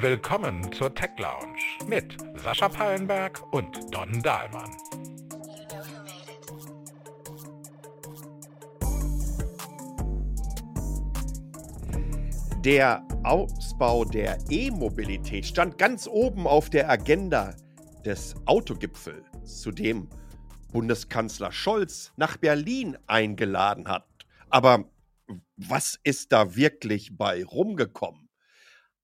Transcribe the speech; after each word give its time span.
Willkommen 0.00 0.70
zur 0.72 0.94
Tech 0.94 1.12
Lounge 1.18 1.58
mit 1.88 2.18
Sascha 2.36 2.68
Pallenberg 2.68 3.42
und 3.52 3.94
Don 3.94 4.20
Dahlmann. 4.22 4.70
Der 12.62 13.02
Ausbau 13.22 14.04
der 14.04 14.38
E-Mobilität 14.50 15.46
stand 15.46 15.78
ganz 15.78 16.06
oben 16.06 16.46
auf 16.46 16.68
der 16.68 16.90
Agenda 16.90 17.54
des 18.04 18.34
Autogipfels, 18.44 19.24
zu 19.62 19.70
dem 19.70 20.10
Bundeskanzler 20.72 21.52
Scholz 21.52 22.12
nach 22.16 22.36
Berlin 22.36 22.98
eingeladen 23.06 23.88
hat. 23.88 24.06
Aber 24.50 24.84
was 25.56 25.98
ist 26.02 26.32
da 26.32 26.56
wirklich 26.56 27.16
bei 27.16 27.44
rumgekommen? 27.44 28.28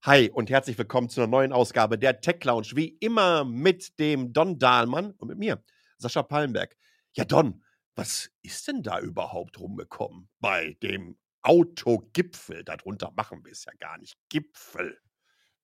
Hi 0.02 0.30
und 0.30 0.50
herzlich 0.50 0.78
willkommen 0.78 1.08
zu 1.08 1.20
einer 1.20 1.30
neuen 1.30 1.52
Ausgabe 1.52 1.98
der 1.98 2.20
Tech 2.20 2.44
Lounge. 2.44 2.68
Wie 2.74 2.88
immer 3.00 3.44
mit 3.44 3.98
dem 3.98 4.32
Don 4.32 4.58
Dahlmann 4.58 5.12
und 5.12 5.28
mit 5.28 5.38
mir, 5.38 5.62
Sascha 5.98 6.22
Pallenberg. 6.22 6.76
Ja, 7.14 7.24
Don, 7.24 7.62
was 7.94 8.30
ist 8.42 8.68
denn 8.68 8.82
da 8.82 9.00
überhaupt 9.00 9.58
rumgekommen 9.58 10.28
bei 10.40 10.76
dem 10.82 11.16
Autogipfel? 11.42 12.64
Darunter 12.64 13.12
machen 13.16 13.44
wir 13.44 13.52
es 13.52 13.64
ja 13.64 13.72
gar 13.78 13.98
nicht. 13.98 14.16
Gipfel. 14.28 14.98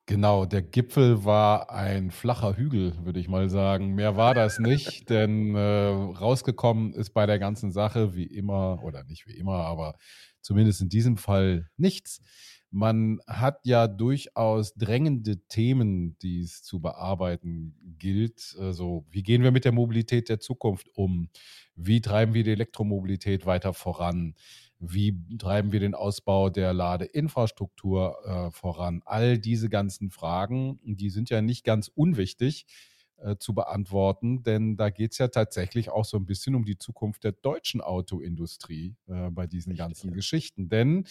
Genau, 0.08 0.46
der 0.46 0.62
Gipfel 0.62 1.26
war 1.26 1.70
ein 1.70 2.10
flacher 2.10 2.56
Hügel, 2.56 2.94
würde 3.04 3.20
ich 3.20 3.28
mal 3.28 3.50
sagen. 3.50 3.94
Mehr 3.94 4.16
war 4.16 4.32
das 4.32 4.58
nicht, 4.58 5.10
denn 5.10 5.54
äh, 5.54 5.58
rausgekommen 5.58 6.94
ist 6.94 7.10
bei 7.10 7.26
der 7.26 7.38
ganzen 7.38 7.72
Sache 7.72 8.14
wie 8.14 8.24
immer, 8.24 8.82
oder 8.82 9.04
nicht 9.04 9.26
wie 9.26 9.36
immer, 9.36 9.66
aber 9.66 9.96
zumindest 10.40 10.80
in 10.80 10.88
diesem 10.88 11.18
Fall 11.18 11.68
nichts. 11.76 12.22
Man 12.70 13.20
hat 13.26 13.60
ja 13.64 13.86
durchaus 13.86 14.72
drängende 14.74 15.46
Themen, 15.46 16.16
die 16.22 16.40
es 16.40 16.62
zu 16.62 16.80
bearbeiten 16.80 17.76
gilt. 17.98 18.56
Also, 18.58 19.04
wie 19.10 19.22
gehen 19.22 19.42
wir 19.42 19.50
mit 19.50 19.66
der 19.66 19.72
Mobilität 19.72 20.30
der 20.30 20.40
Zukunft 20.40 20.88
um? 20.94 21.28
Wie 21.74 22.00
treiben 22.00 22.32
wir 22.32 22.44
die 22.44 22.52
Elektromobilität 22.52 23.44
weiter 23.44 23.74
voran? 23.74 24.36
Wie 24.80 25.16
treiben 25.38 25.72
wir 25.72 25.80
den 25.80 25.94
Ausbau 25.94 26.50
der 26.50 26.72
Ladeinfrastruktur 26.72 28.16
äh, 28.24 28.50
voran? 28.52 29.02
All 29.04 29.38
diese 29.38 29.68
ganzen 29.68 30.10
Fragen, 30.10 30.78
die 30.84 31.10
sind 31.10 31.30
ja 31.30 31.42
nicht 31.42 31.64
ganz 31.64 31.88
unwichtig 31.88 32.66
äh, 33.18 33.36
zu 33.36 33.54
beantworten, 33.54 34.42
denn 34.42 34.76
da 34.76 34.90
geht 34.90 35.12
es 35.12 35.18
ja 35.18 35.28
tatsächlich 35.28 35.90
auch 35.90 36.04
so 36.04 36.16
ein 36.16 36.26
bisschen 36.26 36.54
um 36.54 36.64
die 36.64 36.78
Zukunft 36.78 37.24
der 37.24 37.32
deutschen 37.32 37.80
Autoindustrie 37.80 38.96
äh, 39.08 39.30
bei 39.30 39.46
diesen 39.46 39.72
Richtig, 39.72 39.86
ganzen 39.86 40.08
ja. 40.10 40.14
Geschichten. 40.14 40.68
Denn 40.68 41.04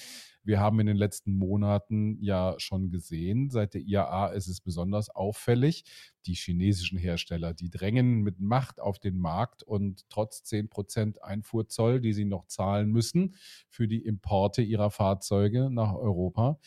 wir 0.43 0.59
haben 0.59 0.79
in 0.79 0.87
den 0.87 0.95
letzten 0.95 1.33
Monaten 1.33 2.17
ja 2.21 2.55
schon 2.59 2.89
gesehen, 2.89 3.49
seit 3.49 3.73
der 3.73 3.81
IAA 3.81 4.27
ist 4.27 4.47
es 4.47 4.61
besonders 4.61 5.09
auffällig, 5.09 5.83
die 6.25 6.35
chinesischen 6.35 6.97
Hersteller, 6.97 7.53
die 7.53 7.69
drängen 7.69 8.21
mit 8.21 8.39
Macht 8.39 8.79
auf 8.79 8.99
den 8.99 9.17
Markt 9.17 9.63
und 9.63 10.09
trotz 10.09 10.43
10% 10.43 11.19
Einfuhrzoll, 11.19 11.99
die 11.99 12.13
sie 12.13 12.25
noch 12.25 12.45
zahlen 12.45 12.89
müssen 12.89 13.35
für 13.69 13.87
die 13.87 14.05
Importe 14.05 14.61
ihrer 14.61 14.91
Fahrzeuge 14.91 15.69
nach 15.69 15.93
Europa, 15.93 16.59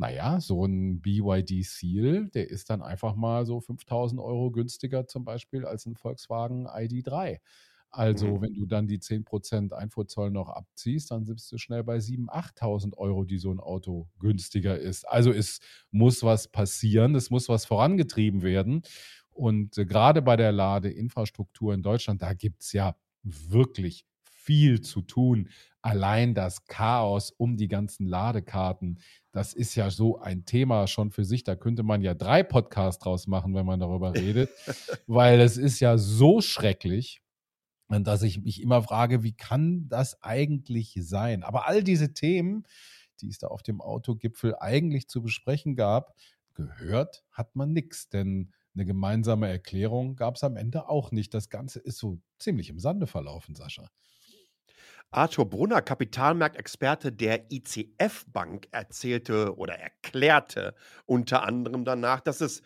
naja, 0.00 0.40
so 0.40 0.64
ein 0.64 1.02
BYD 1.02 1.62
Seal, 1.62 2.30
der 2.30 2.48
ist 2.48 2.70
dann 2.70 2.80
einfach 2.80 3.14
mal 3.16 3.44
so 3.44 3.60
5000 3.60 4.18
Euro 4.18 4.50
günstiger 4.50 5.06
zum 5.06 5.26
Beispiel 5.26 5.66
als 5.66 5.84
ein 5.84 5.94
Volkswagen 5.94 6.66
ID3. 6.66 7.38
Also, 7.90 8.26
mhm. 8.26 8.40
wenn 8.40 8.54
du 8.54 8.64
dann 8.64 8.86
die 8.86 8.98
10% 8.98 9.74
Einfuhrzoll 9.74 10.30
noch 10.30 10.48
abziehst, 10.48 11.10
dann 11.10 11.26
sitzt 11.26 11.52
du 11.52 11.58
schnell 11.58 11.84
bei 11.84 11.98
7.000, 11.98 12.30
8.000 12.30 12.96
Euro, 12.96 13.24
die 13.24 13.38
so 13.38 13.52
ein 13.52 13.60
Auto 13.60 14.08
günstiger 14.18 14.78
ist. 14.78 15.06
Also, 15.06 15.32
es 15.32 15.60
muss 15.90 16.22
was 16.22 16.48
passieren, 16.48 17.14
es 17.14 17.28
muss 17.28 17.50
was 17.50 17.66
vorangetrieben 17.66 18.40
werden. 18.40 18.82
Und 19.28 19.76
äh, 19.76 19.84
gerade 19.84 20.22
bei 20.22 20.36
der 20.36 20.52
Ladeinfrastruktur 20.52 21.74
in 21.74 21.82
Deutschland, 21.82 22.22
da 22.22 22.32
gibt 22.32 22.62
es 22.62 22.72
ja 22.72 22.96
wirklich 23.22 24.06
viel 24.42 24.80
zu 24.80 25.02
tun. 25.02 25.48
Allein 25.82 26.34
das 26.34 26.66
Chaos 26.66 27.30
um 27.30 27.56
die 27.56 27.68
ganzen 27.68 28.06
Ladekarten, 28.06 29.00
das 29.32 29.54
ist 29.54 29.74
ja 29.74 29.90
so 29.90 30.18
ein 30.18 30.44
Thema 30.44 30.86
schon 30.86 31.10
für 31.10 31.24
sich. 31.24 31.44
Da 31.44 31.56
könnte 31.56 31.82
man 31.82 32.02
ja 32.02 32.14
drei 32.14 32.42
Podcasts 32.42 33.02
draus 33.02 33.26
machen, 33.26 33.54
wenn 33.54 33.66
man 33.66 33.80
darüber 33.80 34.14
redet, 34.14 34.50
weil 35.06 35.40
es 35.40 35.56
ist 35.56 35.80
ja 35.80 35.98
so 35.98 36.40
schrecklich, 36.40 37.22
dass 37.88 38.22
ich 38.22 38.40
mich 38.42 38.62
immer 38.62 38.82
frage, 38.82 39.22
wie 39.22 39.32
kann 39.32 39.88
das 39.88 40.22
eigentlich 40.22 40.94
sein? 41.00 41.42
Aber 41.42 41.66
all 41.66 41.82
diese 41.82 42.12
Themen, 42.12 42.64
die 43.20 43.28
es 43.28 43.38
da 43.38 43.48
auf 43.48 43.62
dem 43.62 43.80
Autogipfel 43.80 44.54
eigentlich 44.58 45.08
zu 45.08 45.22
besprechen 45.22 45.74
gab, 45.74 46.14
gehört 46.54 47.24
hat 47.32 47.56
man 47.56 47.72
nichts, 47.72 48.08
denn 48.08 48.52
eine 48.74 48.86
gemeinsame 48.86 49.48
Erklärung 49.48 50.14
gab 50.14 50.36
es 50.36 50.44
am 50.44 50.56
Ende 50.56 50.88
auch 50.88 51.10
nicht. 51.10 51.34
Das 51.34 51.48
Ganze 51.48 51.80
ist 51.80 51.98
so 51.98 52.20
ziemlich 52.38 52.70
im 52.70 52.78
Sande 52.78 53.06
verlaufen, 53.06 53.54
Sascha. 53.54 53.90
Arthur 55.12 55.50
Brunner, 55.50 55.82
Kapitalmarktexperte 55.82 57.10
der 57.10 57.50
ICF 57.50 58.26
Bank, 58.28 58.68
erzählte 58.70 59.56
oder 59.56 59.74
erklärte 59.74 60.74
unter 61.04 61.42
anderem 61.42 61.84
danach, 61.84 62.20
dass 62.20 62.40
es 62.40 62.62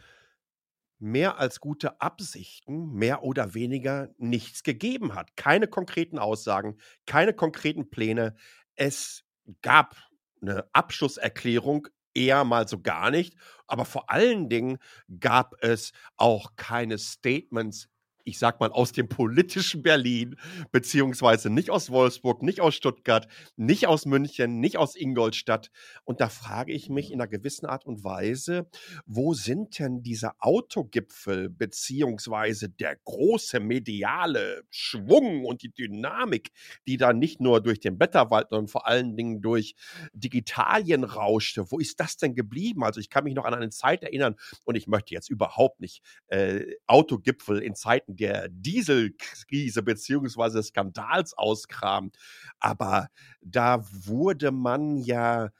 mehr 0.98 1.38
als 1.38 1.60
gute 1.60 2.00
Absichten, 2.02 2.92
mehr 2.92 3.22
oder 3.22 3.54
weniger 3.54 4.10
nichts 4.18 4.62
gegeben 4.62 5.14
hat. 5.14 5.36
Keine 5.36 5.68
konkreten 5.68 6.18
Aussagen, 6.18 6.76
keine 7.06 7.32
konkreten 7.32 7.88
Pläne. 7.90 8.34
Es 8.74 9.24
gab 9.62 9.96
eine 10.42 10.68
Abschlusserklärung, 10.74 11.88
eher 12.12 12.44
mal 12.44 12.68
so 12.68 12.80
gar 12.80 13.10
nicht, 13.10 13.36
aber 13.66 13.86
vor 13.86 14.10
allen 14.10 14.48
Dingen 14.48 14.78
gab 15.18 15.54
es 15.62 15.92
auch 16.16 16.56
keine 16.56 16.98
Statements 16.98 17.88
ich 18.24 18.38
sag 18.38 18.58
mal, 18.60 18.72
aus 18.72 18.92
dem 18.92 19.08
politischen 19.08 19.82
Berlin, 19.82 20.36
beziehungsweise 20.72 21.50
nicht 21.50 21.70
aus 21.70 21.90
Wolfsburg, 21.90 22.42
nicht 22.42 22.60
aus 22.60 22.74
Stuttgart, 22.74 23.28
nicht 23.56 23.86
aus 23.86 24.06
München, 24.06 24.60
nicht 24.60 24.78
aus 24.78 24.96
Ingolstadt. 24.96 25.70
Und 26.04 26.20
da 26.20 26.28
frage 26.28 26.72
ich 26.72 26.88
mich 26.88 27.12
in 27.12 27.20
einer 27.20 27.28
gewissen 27.28 27.66
Art 27.66 27.84
und 27.84 28.02
Weise, 28.02 28.68
wo 29.06 29.34
sind 29.34 29.78
denn 29.78 30.02
diese 30.02 30.32
Autogipfel, 30.40 31.50
beziehungsweise 31.50 32.68
der 32.70 32.96
große 33.04 33.60
mediale 33.60 34.64
Schwung 34.70 35.44
und 35.44 35.62
die 35.62 35.72
Dynamik, 35.72 36.50
die 36.86 36.96
da 36.96 37.12
nicht 37.12 37.40
nur 37.40 37.60
durch 37.60 37.80
den 37.80 37.98
Blätterwald, 37.98 38.48
sondern 38.50 38.68
vor 38.68 38.86
allen 38.86 39.16
Dingen 39.16 39.42
durch 39.42 39.74
Digitalien 40.14 41.04
rauschte? 41.04 41.70
Wo 41.70 41.78
ist 41.78 42.00
das 42.00 42.16
denn 42.16 42.34
geblieben? 42.34 42.84
Also 42.84 43.00
ich 43.00 43.10
kann 43.10 43.24
mich 43.24 43.34
noch 43.34 43.44
an 43.44 43.54
eine 43.54 43.70
Zeit 43.70 44.02
erinnern 44.02 44.36
und 44.64 44.76
ich 44.76 44.86
möchte 44.86 45.14
jetzt 45.14 45.28
überhaupt 45.28 45.80
nicht 45.80 46.02
äh, 46.28 46.64
Autogipfel 46.86 47.58
in 47.58 47.74
Zeiten 47.74 48.13
der 48.16 48.48
Dieselkrise 48.48 49.82
beziehungsweise 49.82 50.62
Skandals 50.62 51.34
auskramen. 51.34 52.12
Aber 52.58 53.08
da 53.40 53.84
wurde 53.90 54.50
man 54.50 54.98
ja 54.98 55.50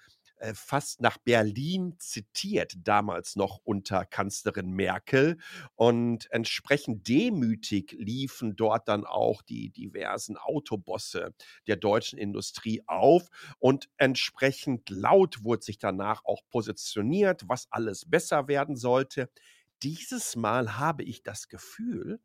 äh, 0.45 0.53
fast 0.55 1.01
nach 1.01 1.17
Berlin 1.17 1.95
zitiert, 1.99 2.75
damals 2.77 3.35
noch 3.35 3.61
unter 3.65 4.05
Kanzlerin 4.05 4.73
Merkel. 4.73 5.39
Und 5.75 6.31
entsprechend 6.31 7.09
demütig 7.09 7.97
liefen 7.99 8.55
dort 8.55 8.89
dann 8.89 9.05
auch 9.05 9.41
die 9.43 9.71
diversen 9.71 10.37
Autobosse 10.37 11.35
der 11.67 11.77
deutschen 11.77 12.19
Industrie 12.19 12.83
auf. 12.87 13.29
Und 13.59 13.89
entsprechend 13.97 14.91
laut 14.91 15.45
wurde 15.45 15.63
sich 15.63 15.79
danach 15.79 16.25
auch 16.25 16.43
positioniert, 16.51 17.49
was 17.49 17.69
alles 17.71 18.05
besser 18.09 18.47
werden 18.47 18.77
sollte. 18.77 19.31
Dieses 19.83 20.37
Mal 20.37 20.77
habe 20.77 21.05
ich 21.05 21.23
das 21.23 21.49
Gefühl, 21.49 22.21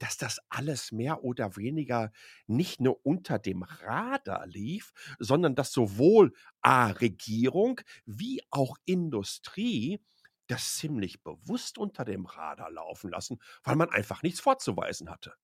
dass 0.00 0.16
das 0.16 0.40
alles 0.48 0.92
mehr 0.92 1.22
oder 1.24 1.56
weniger 1.56 2.12
nicht 2.48 2.80
nur 2.80 3.06
unter 3.06 3.38
dem 3.38 3.62
Radar 3.62 4.46
lief, 4.48 4.92
sondern 5.20 5.54
dass 5.54 5.72
sowohl 5.72 6.32
A, 6.62 6.88
Regierung 6.88 7.80
wie 8.06 8.42
auch 8.50 8.76
Industrie 8.86 10.02
das 10.48 10.74
ziemlich 10.76 11.22
bewusst 11.22 11.78
unter 11.78 12.04
dem 12.04 12.26
Radar 12.26 12.72
laufen 12.72 13.10
lassen, 13.10 13.38
weil 13.62 13.76
man 13.76 13.90
einfach 13.90 14.22
nichts 14.24 14.40
vorzuweisen 14.40 15.10
hatte. 15.10 15.34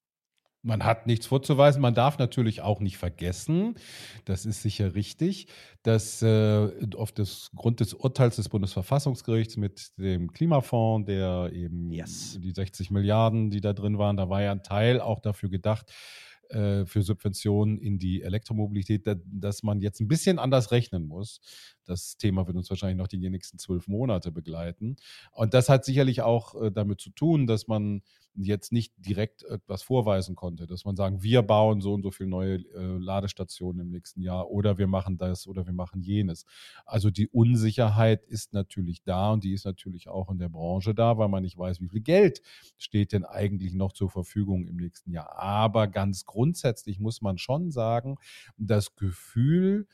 Man 0.66 0.84
hat 0.84 1.06
nichts 1.06 1.26
vorzuweisen. 1.26 1.80
Man 1.80 1.94
darf 1.94 2.18
natürlich 2.18 2.60
auch 2.60 2.80
nicht 2.80 2.98
vergessen, 2.98 3.76
das 4.24 4.44
ist 4.44 4.62
sicher 4.62 4.96
richtig, 4.96 5.46
dass 5.84 6.22
äh, 6.22 6.68
auf 6.96 7.12
das 7.12 7.52
Grund 7.54 7.78
des 7.78 7.94
Urteils 7.94 8.34
des 8.34 8.48
Bundesverfassungsgerichts 8.48 9.56
mit 9.56 9.96
dem 9.96 10.32
Klimafonds, 10.32 11.06
der 11.06 11.50
eben 11.52 11.92
yes. 11.92 12.40
die 12.42 12.50
60 12.50 12.90
Milliarden, 12.90 13.50
die 13.50 13.60
da 13.60 13.74
drin 13.74 13.96
waren, 13.98 14.16
da 14.16 14.28
war 14.28 14.42
ja 14.42 14.50
ein 14.50 14.64
Teil 14.64 15.00
auch 15.00 15.20
dafür 15.20 15.50
gedacht, 15.50 15.92
äh, 16.48 16.84
für 16.84 17.02
Subventionen 17.02 17.78
in 17.78 17.98
die 17.98 18.22
Elektromobilität, 18.22 19.06
dass 19.24 19.62
man 19.62 19.80
jetzt 19.80 20.00
ein 20.00 20.08
bisschen 20.08 20.40
anders 20.40 20.72
rechnen 20.72 21.06
muss. 21.06 21.40
Das 21.84 22.16
Thema 22.16 22.46
wird 22.48 22.56
uns 22.56 22.70
wahrscheinlich 22.70 22.98
noch 22.98 23.08
die 23.08 23.18
nächsten 23.18 23.58
zwölf 23.58 23.86
Monate 23.86 24.32
begleiten. 24.32 24.96
Und 25.30 25.54
das 25.54 25.68
hat 25.68 25.84
sicherlich 25.84 26.22
auch 26.22 26.60
äh, 26.60 26.72
damit 26.72 27.00
zu 27.00 27.10
tun, 27.10 27.46
dass 27.46 27.68
man 27.68 28.02
jetzt 28.36 28.72
nicht 28.72 28.92
direkt 28.98 29.42
etwas 29.44 29.82
vorweisen 29.82 30.34
konnte, 30.36 30.66
dass 30.66 30.84
man 30.84 30.96
sagen, 30.96 31.22
wir 31.22 31.42
bauen 31.42 31.80
so 31.80 31.94
und 31.94 32.02
so 32.02 32.10
viele 32.10 32.28
neue 32.28 32.56
äh, 32.56 32.98
Ladestationen 32.98 33.80
im 33.80 33.90
nächsten 33.90 34.20
Jahr 34.20 34.50
oder 34.50 34.78
wir 34.78 34.86
machen 34.86 35.18
das 35.18 35.46
oder 35.46 35.66
wir 35.66 35.72
machen 35.72 36.02
jenes. 36.02 36.44
Also 36.84 37.10
die 37.10 37.28
Unsicherheit 37.28 38.24
ist 38.24 38.52
natürlich 38.52 39.02
da 39.02 39.32
und 39.32 39.44
die 39.44 39.52
ist 39.52 39.64
natürlich 39.64 40.08
auch 40.08 40.30
in 40.30 40.38
der 40.38 40.48
Branche 40.48 40.94
da, 40.94 41.18
weil 41.18 41.28
man 41.28 41.42
nicht 41.42 41.56
weiß, 41.58 41.80
wie 41.80 41.88
viel 41.88 42.02
Geld 42.02 42.42
steht 42.78 43.12
denn 43.12 43.24
eigentlich 43.24 43.74
noch 43.74 43.92
zur 43.92 44.10
Verfügung 44.10 44.66
im 44.66 44.76
nächsten 44.76 45.12
Jahr. 45.12 45.36
Aber 45.38 45.88
ganz 45.88 46.24
grundsätzlich 46.24 47.00
muss 47.00 47.22
man 47.22 47.38
schon 47.38 47.70
sagen, 47.70 48.16
das 48.56 48.96
Gefühl, 48.96 49.86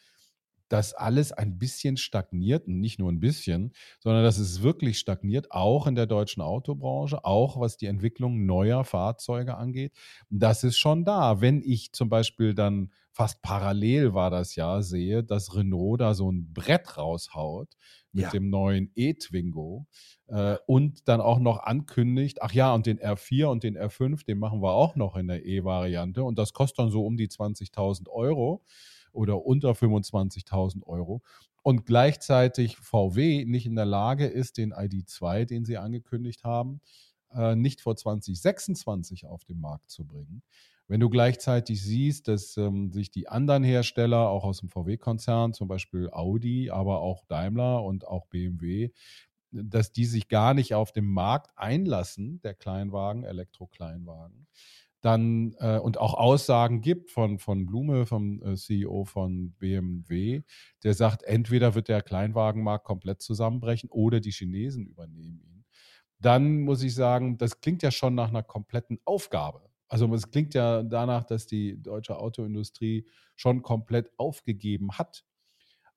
dass 0.73 0.95
alles 0.95 1.33
ein 1.33 1.59
bisschen 1.59 1.99
stagniert 1.99 2.67
und 2.67 2.81
nicht 2.81 2.99
nur 2.99 3.13
ein 3.13 3.21
bisschen, 3.21 3.73
sondern 4.01 4.25
dass 4.25 4.39
es 4.39 4.63
wirklich 4.63 4.99
stagniert, 4.99 5.51
auch 5.53 5.87
in 5.87 5.95
der 5.95 6.07
deutschen 6.07 6.41
Autobranche, 6.41 7.27
auch 7.27 7.61
was 7.61 7.77
die 7.77 7.85
Entwicklung 7.85 8.47
neuer 8.47 8.83
Fahrzeuge 8.83 9.59
angeht. 9.59 9.93
Das 10.31 10.65
ist 10.65 10.79
schon 10.79 11.05
da. 11.05 11.43
Wenn 11.43 11.61
ich 11.61 11.93
zum 11.93 12.09
Beispiel 12.09 12.55
dann 12.55 12.91
fast 13.11 13.43
parallel 13.43 14.15
war 14.15 14.31
das 14.31 14.57
ja, 14.57 14.81
sehe, 14.81 15.23
dass 15.23 15.55
Renault 15.55 16.01
da 16.01 16.15
so 16.15 16.33
ein 16.33 16.55
Brett 16.55 16.97
raushaut 16.97 17.77
mit 18.13 18.25
ja. 18.25 18.31
dem 18.31 18.49
neuen 18.49 18.91
E-Twingo 18.95 19.87
äh, 20.29 20.57
und 20.67 21.07
dann 21.07 21.21
auch 21.21 21.39
noch 21.39 21.59
ankündigt, 21.59 22.41
ach 22.41 22.53
ja, 22.53 22.73
und 22.73 22.87
den 22.87 22.99
R4 22.99 23.45
und 23.45 23.63
den 23.63 23.77
R5, 23.77 24.25
den 24.25 24.39
machen 24.39 24.63
wir 24.63 24.73
auch 24.73 24.97
noch 24.97 25.17
in 25.17 25.29
der 25.29 25.45
E-Variante 25.45 26.25
und 26.25 26.39
das 26.39 26.55
kostet 26.55 26.79
dann 26.79 26.91
so 26.91 27.05
um 27.05 27.19
die 27.19 27.29
20.000 27.29 28.09
Euro 28.09 28.65
oder 29.13 29.45
unter 29.45 29.73
25.000 29.73 30.85
Euro 30.87 31.23
und 31.63 31.87
gleichzeitig 31.87 32.77
VW 32.77 33.45
nicht 33.45 33.67
in 33.67 33.77
der 33.77 33.87
Lage 33.87 34.27
ist, 34.27 34.59
den 34.59 34.73
ID2, 34.73 35.45
den 35.45 35.65
sie 35.65 35.79
angekündigt 35.79 36.45
haben, 36.45 36.81
äh, 37.33 37.55
nicht 37.55 37.81
vor 37.81 37.97
2026 37.97 39.27
auf 39.27 39.45
den 39.45 39.61
Markt 39.61 39.91
zu 39.91 40.05
bringen. 40.05 40.43
Wenn 40.89 41.01
du 41.01 41.09
gleichzeitig 41.09 41.83
siehst, 41.83 42.29
dass 42.29 42.57
ähm, 42.57 42.93
sich 42.93 43.11
die 43.11 43.29
anderen 43.29 43.65
Hersteller, 43.65 44.29
auch 44.29 44.45
aus 44.45 44.61
dem 44.61 44.69
VW-Konzern, 44.69 45.55
zum 45.55 45.69
Beispiel 45.69 46.11
Audi, 46.11 46.71
aber 46.71 47.01
auch 47.01 47.25
Daimler 47.27 47.83
und 47.83 48.07
auch 48.07 48.27
BMW, 48.27 48.91
dass 49.53 49.93
die 49.93 50.07
sich 50.07 50.29
gar 50.29 50.55
nicht 50.55 50.75
auf 50.75 50.93
den 50.93 51.07
Markt 51.07 51.53
einlassen, 51.57 52.41
der 52.41 52.55
Kleinwagen, 52.55 53.25
Elektro-Kleinwagen, 53.25 54.47
dann 55.03 55.55
äh, 55.59 55.79
und 55.79 55.99
auch 55.99 56.15
Aussagen 56.15 56.81
gibt 56.81 57.11
von, 57.11 57.39
von 57.39 57.67
Blume, 57.67 58.07
vom 58.07 58.43
äh, 58.43 58.57
CEO 58.57 59.05
von 59.05 59.53
BMW, 59.59 60.43
der 60.85 60.95
sagt, 60.95 61.25
entweder 61.25 61.75
wird 61.75 61.89
der 61.89 62.03
Kleinwagenmarkt 62.03 62.85
komplett 62.85 63.21
zusammenbrechen 63.21 63.91
oder 63.91 64.21
die 64.21 64.31
Chinesen 64.31 64.87
übernehmen 64.87 65.41
ihn. 65.43 65.65
Dann 66.21 66.61
muss 66.63 66.83
ich 66.85 66.95
sagen, 66.95 67.37
das 67.37 67.61
klingt 67.61 67.83
ja 67.83 67.91
schon 67.91 68.15
nach 68.15 68.29
einer 68.29 68.45
kompletten 68.45 69.01
Aufgabe. 69.05 69.69
Also 69.89 70.13
es 70.15 70.31
klingt 70.31 70.55
ja 70.55 70.83
danach, 70.85 71.25
dass 71.25 71.47
die 71.47 71.83
deutsche 71.83 72.17
Autoindustrie 72.17 73.07
schon 73.37 73.63
komplett 73.63 74.11
aufgegeben 74.19 74.93
hat. 74.99 75.25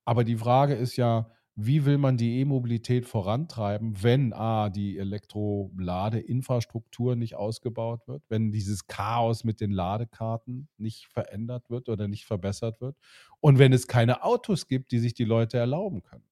Aber 0.04 0.24
die 0.24 0.36
Frage 0.36 0.74
ist 0.74 0.96
ja, 0.96 1.30
wie 1.56 1.84
will 1.86 1.96
man 1.98 2.16
die 2.18 2.38
E-Mobilität 2.40 3.06
vorantreiben, 3.06 4.02
wenn 4.02 4.32
A, 4.34 4.68
die 4.68 4.98
Elektroladeinfrastruktur 4.98 7.16
nicht 7.16 7.34
ausgebaut 7.34 8.06
wird, 8.06 8.22
wenn 8.28 8.52
dieses 8.52 8.86
Chaos 8.86 9.42
mit 9.42 9.60
den 9.60 9.70
Ladekarten 9.70 10.68
nicht 10.76 11.06
verändert 11.06 11.70
wird 11.70 11.88
oder 11.88 12.08
nicht 12.08 12.26
verbessert 12.26 12.80
wird 12.82 12.96
und 13.40 13.58
wenn 13.58 13.72
es 13.72 13.86
keine 13.88 14.22
Autos 14.22 14.68
gibt, 14.68 14.92
die 14.92 14.98
sich 14.98 15.14
die 15.14 15.24
Leute 15.24 15.56
erlauben 15.58 16.02
können? 16.02 16.28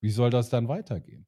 Wie 0.00 0.10
soll 0.10 0.30
das 0.30 0.48
dann 0.50 0.68
weitergehen? 0.68 1.26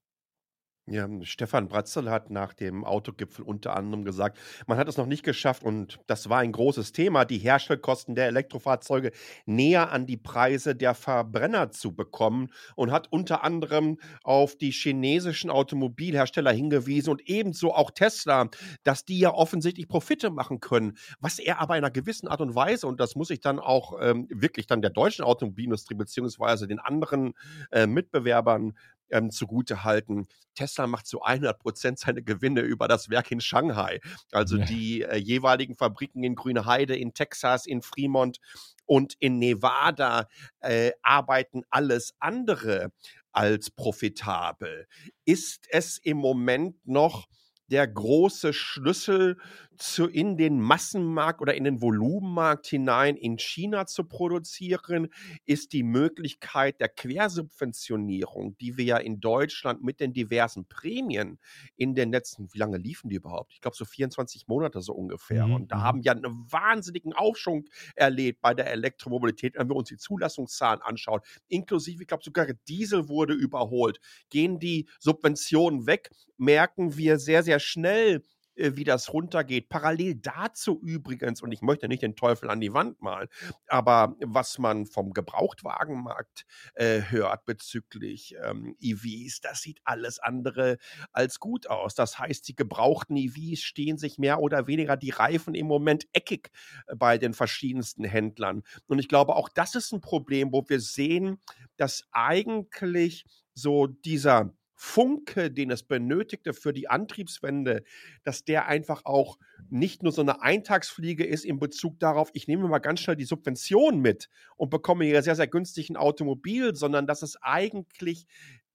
Ja, 0.92 1.08
Stefan 1.22 1.68
Bratzel 1.68 2.10
hat 2.10 2.30
nach 2.30 2.52
dem 2.52 2.84
Autogipfel 2.84 3.44
unter 3.44 3.76
anderem 3.76 4.04
gesagt, 4.04 4.40
man 4.66 4.76
hat 4.76 4.88
es 4.88 4.96
noch 4.96 5.06
nicht 5.06 5.22
geschafft 5.22 5.62
und 5.62 6.00
das 6.08 6.28
war 6.28 6.40
ein 6.40 6.50
großes 6.50 6.90
Thema, 6.90 7.24
die 7.24 7.38
Herstellkosten 7.38 8.16
der 8.16 8.26
Elektrofahrzeuge 8.26 9.12
näher 9.46 9.92
an 9.92 10.06
die 10.06 10.16
Preise 10.16 10.74
der 10.74 10.94
Verbrenner 10.94 11.70
zu 11.70 11.94
bekommen 11.94 12.48
und 12.74 12.90
hat 12.90 13.06
unter 13.12 13.44
anderem 13.44 13.98
auf 14.24 14.56
die 14.56 14.72
chinesischen 14.72 15.48
Automobilhersteller 15.48 16.50
hingewiesen 16.50 17.10
und 17.10 17.22
ebenso 17.28 17.72
auch 17.72 17.92
Tesla, 17.92 18.48
dass 18.82 19.04
die 19.04 19.20
ja 19.20 19.32
offensichtlich 19.32 19.86
Profite 19.86 20.30
machen 20.30 20.58
können, 20.58 20.96
was 21.20 21.38
er 21.38 21.60
aber 21.60 21.76
in 21.76 21.84
einer 21.84 21.92
gewissen 21.92 22.26
Art 22.26 22.40
und 22.40 22.56
Weise, 22.56 22.88
und 22.88 22.98
das 22.98 23.14
muss 23.14 23.30
ich 23.30 23.38
dann 23.38 23.60
auch 23.60 23.96
ähm, 24.02 24.26
wirklich 24.28 24.66
dann 24.66 24.82
der 24.82 24.90
deutschen 24.90 25.24
Automobilindustrie 25.24 25.94
beziehungsweise 25.94 26.66
den 26.66 26.80
anderen 26.80 27.34
äh, 27.70 27.86
Mitbewerbern 27.86 28.74
ähm, 29.10 29.30
zugute 29.30 29.84
halten. 29.84 30.26
Tesla 30.54 30.86
macht 30.86 31.06
zu 31.06 31.22
100 31.22 31.58
Prozent 31.58 31.98
seine 31.98 32.22
Gewinne 32.22 32.60
über 32.60 32.88
das 32.88 33.10
Werk 33.10 33.30
in 33.30 33.40
Shanghai. 33.40 34.00
Also 34.32 34.56
ja. 34.58 34.64
die 34.64 35.02
äh, 35.02 35.16
jeweiligen 35.16 35.76
Fabriken 35.76 36.22
in 36.22 36.34
Grüne 36.34 36.66
Heide, 36.66 36.96
in 36.96 37.14
Texas, 37.14 37.66
in 37.66 37.82
Fremont 37.82 38.38
und 38.86 39.14
in 39.20 39.38
Nevada 39.38 40.26
äh, 40.60 40.92
arbeiten 41.02 41.62
alles 41.70 42.14
andere 42.18 42.92
als 43.32 43.70
profitabel. 43.70 44.86
Ist 45.24 45.66
es 45.70 45.98
im 45.98 46.16
Moment 46.16 46.76
noch 46.86 47.28
der 47.70 47.86
große 47.86 48.52
Schlüssel 48.52 49.38
zu, 49.80 50.06
in 50.06 50.36
den 50.36 50.60
Massenmarkt 50.60 51.40
oder 51.40 51.54
in 51.54 51.64
den 51.64 51.80
Volumenmarkt 51.80 52.66
hinein 52.66 53.16
in 53.16 53.38
China 53.38 53.86
zu 53.86 54.04
produzieren, 54.04 55.08
ist 55.46 55.72
die 55.72 55.82
Möglichkeit 55.82 56.80
der 56.80 56.88
Quersubventionierung, 56.88 58.56
die 58.58 58.76
wir 58.76 58.84
ja 58.84 58.96
in 58.98 59.20
Deutschland 59.20 59.82
mit 59.82 60.00
den 60.00 60.12
diversen 60.12 60.66
Prämien 60.66 61.38
in 61.76 61.94
den 61.94 62.12
letzten, 62.12 62.52
wie 62.52 62.58
lange 62.58 62.76
liefen 62.76 63.08
die 63.08 63.16
überhaupt? 63.16 63.54
Ich 63.54 63.60
glaube 63.60 63.76
so 63.76 63.84
24 63.84 64.48
Monate 64.48 64.80
so 64.82 64.92
ungefähr. 64.92 65.46
Mhm. 65.46 65.54
Und 65.54 65.72
da 65.72 65.76
mhm. 65.76 65.82
haben 65.82 66.04
wir 66.04 66.12
einen 66.12 66.52
wahnsinnigen 66.52 67.12
Aufschwung 67.14 67.64
erlebt 67.94 68.40
bei 68.42 68.52
der 68.54 68.70
Elektromobilität, 68.70 69.54
wenn 69.56 69.68
wir 69.68 69.76
uns 69.76 69.88
die 69.88 69.96
Zulassungszahlen 69.96 70.82
anschauen, 70.82 71.20
inklusive, 71.48 72.02
ich 72.02 72.08
glaube 72.08 72.24
sogar 72.24 72.46
Diesel 72.68 73.08
wurde 73.08 73.34
überholt. 73.34 74.00
Gehen 74.28 74.58
die 74.58 74.88
Subventionen 74.98 75.86
weg, 75.86 76.10
merken 76.36 76.96
wir 76.96 77.18
sehr, 77.18 77.42
sehr 77.42 77.60
schnell, 77.60 78.22
äh, 78.60 78.76
wie 78.76 78.84
das 78.84 79.12
runtergeht. 79.12 79.68
Parallel 79.68 80.16
dazu 80.16 80.80
übrigens, 80.82 81.42
und 81.42 81.52
ich 81.52 81.62
möchte 81.62 81.88
nicht 81.88 82.02
den 82.02 82.16
Teufel 82.16 82.50
an 82.50 82.60
die 82.60 82.72
Wand 82.72 83.00
malen, 83.00 83.28
aber 83.66 84.16
was 84.20 84.58
man 84.58 84.86
vom 84.86 85.12
Gebrauchtwagenmarkt 85.12 86.44
äh, 86.74 87.00
hört 87.08 87.44
bezüglich 87.46 88.34
ähm, 88.44 88.76
EVs, 88.80 89.40
das 89.40 89.62
sieht 89.62 89.80
alles 89.84 90.18
andere 90.18 90.78
als 91.12 91.40
gut 91.40 91.68
aus. 91.68 91.94
Das 91.94 92.18
heißt, 92.18 92.46
die 92.48 92.56
gebrauchten 92.56 93.16
EVs 93.16 93.60
stehen 93.60 93.98
sich 93.98 94.18
mehr 94.18 94.40
oder 94.40 94.66
weniger 94.66 94.96
die 94.96 95.10
Reifen 95.10 95.54
im 95.54 95.66
Moment 95.66 96.06
eckig 96.12 96.50
äh, 96.86 96.96
bei 96.96 97.18
den 97.18 97.34
verschiedensten 97.34 98.04
Händlern. 98.04 98.62
Und 98.86 98.98
ich 98.98 99.08
glaube, 99.08 99.36
auch 99.36 99.48
das 99.48 99.74
ist 99.74 99.92
ein 99.92 100.00
Problem, 100.00 100.52
wo 100.52 100.64
wir 100.68 100.80
sehen, 100.80 101.40
dass 101.76 102.04
eigentlich 102.12 103.24
so 103.54 103.86
dieser 103.86 104.52
Funke, 104.82 105.50
den 105.50 105.70
es 105.70 105.82
benötigte 105.82 106.54
für 106.54 106.72
die 106.72 106.88
Antriebswende, 106.88 107.84
dass 108.24 108.46
der 108.46 108.66
einfach 108.66 109.04
auch 109.04 109.38
nicht 109.68 110.02
nur 110.02 110.10
so 110.10 110.22
eine 110.22 110.40
Eintagsfliege 110.40 111.22
ist 111.22 111.44
in 111.44 111.58
Bezug 111.58 112.00
darauf, 112.00 112.30
ich 112.32 112.48
nehme 112.48 112.66
mal 112.66 112.78
ganz 112.78 113.00
schnell 113.00 113.14
die 113.14 113.26
Subvention 113.26 114.00
mit 114.00 114.30
und 114.56 114.70
bekomme 114.70 115.04
hier 115.04 115.22
sehr, 115.22 115.36
sehr 115.36 115.48
günstig 115.48 115.90
ein 115.90 115.98
Automobil, 115.98 116.74
sondern 116.74 117.06
dass 117.06 117.20
es 117.20 117.36
eigentlich 117.42 118.26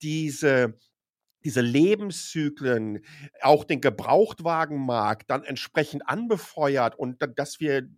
diese, 0.03 0.77
diese 1.43 1.61
Lebenszyklen, 1.61 3.03
auch 3.41 3.63
den 3.63 3.81
Gebrauchtwagenmarkt 3.81 5.27
dann 5.31 5.43
entsprechend 5.43 6.07
anbefeuert 6.07 6.99
und 6.99 7.17
dass 7.35 7.59
wir 7.59 7.89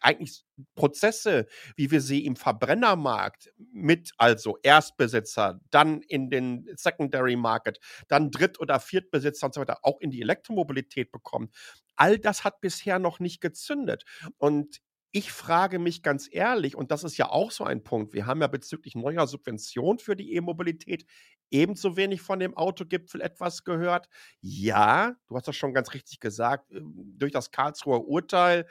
eigentlich 0.00 0.44
Prozesse, 0.74 1.46
wie 1.76 1.90
wir 1.90 2.00
sie 2.00 2.24
im 2.24 2.36
Verbrennermarkt 2.36 3.52
mit 3.72 4.12
also 4.18 4.58
Erstbesitzer, 4.62 5.60
dann 5.70 6.02
in 6.02 6.30
den 6.30 6.68
Secondary 6.76 7.36
Market, 7.36 7.80
dann 8.08 8.30
Dritt- 8.30 8.60
oder 8.60 8.80
Viertbesitzer 8.80 9.46
und 9.46 9.54
so 9.54 9.60
weiter 9.60 9.78
auch 9.82 10.00
in 10.00 10.10
die 10.10 10.22
Elektromobilität 10.22 11.10
bekommen. 11.12 11.50
All 11.96 12.18
das 12.18 12.44
hat 12.44 12.60
bisher 12.60 12.98
noch 12.98 13.20
nicht 13.20 13.40
gezündet. 13.40 14.04
Und 14.38 14.80
ich 15.12 15.32
frage 15.32 15.78
mich 15.78 16.02
ganz 16.02 16.28
ehrlich, 16.30 16.76
und 16.76 16.90
das 16.90 17.02
ist 17.02 17.16
ja 17.16 17.30
auch 17.30 17.50
so 17.50 17.64
ein 17.64 17.82
Punkt, 17.82 18.12
wir 18.12 18.26
haben 18.26 18.42
ja 18.42 18.48
bezüglich 18.48 18.94
neuer 18.94 19.26
Subventionen 19.26 19.98
für 19.98 20.14
die 20.14 20.34
E-Mobilität 20.34 21.06
ebenso 21.50 21.96
wenig 21.96 22.20
von 22.20 22.38
dem 22.38 22.54
Autogipfel 22.54 23.22
etwas 23.22 23.64
gehört. 23.64 24.08
Ja, 24.42 25.14
du 25.28 25.36
hast 25.36 25.48
das 25.48 25.56
schon 25.56 25.72
ganz 25.72 25.94
richtig 25.94 26.20
gesagt, 26.20 26.70
ähm, 26.72 26.92
durch 27.16 27.32
das 27.32 27.50
Karlsruher 27.50 28.06
Urteil 28.06 28.66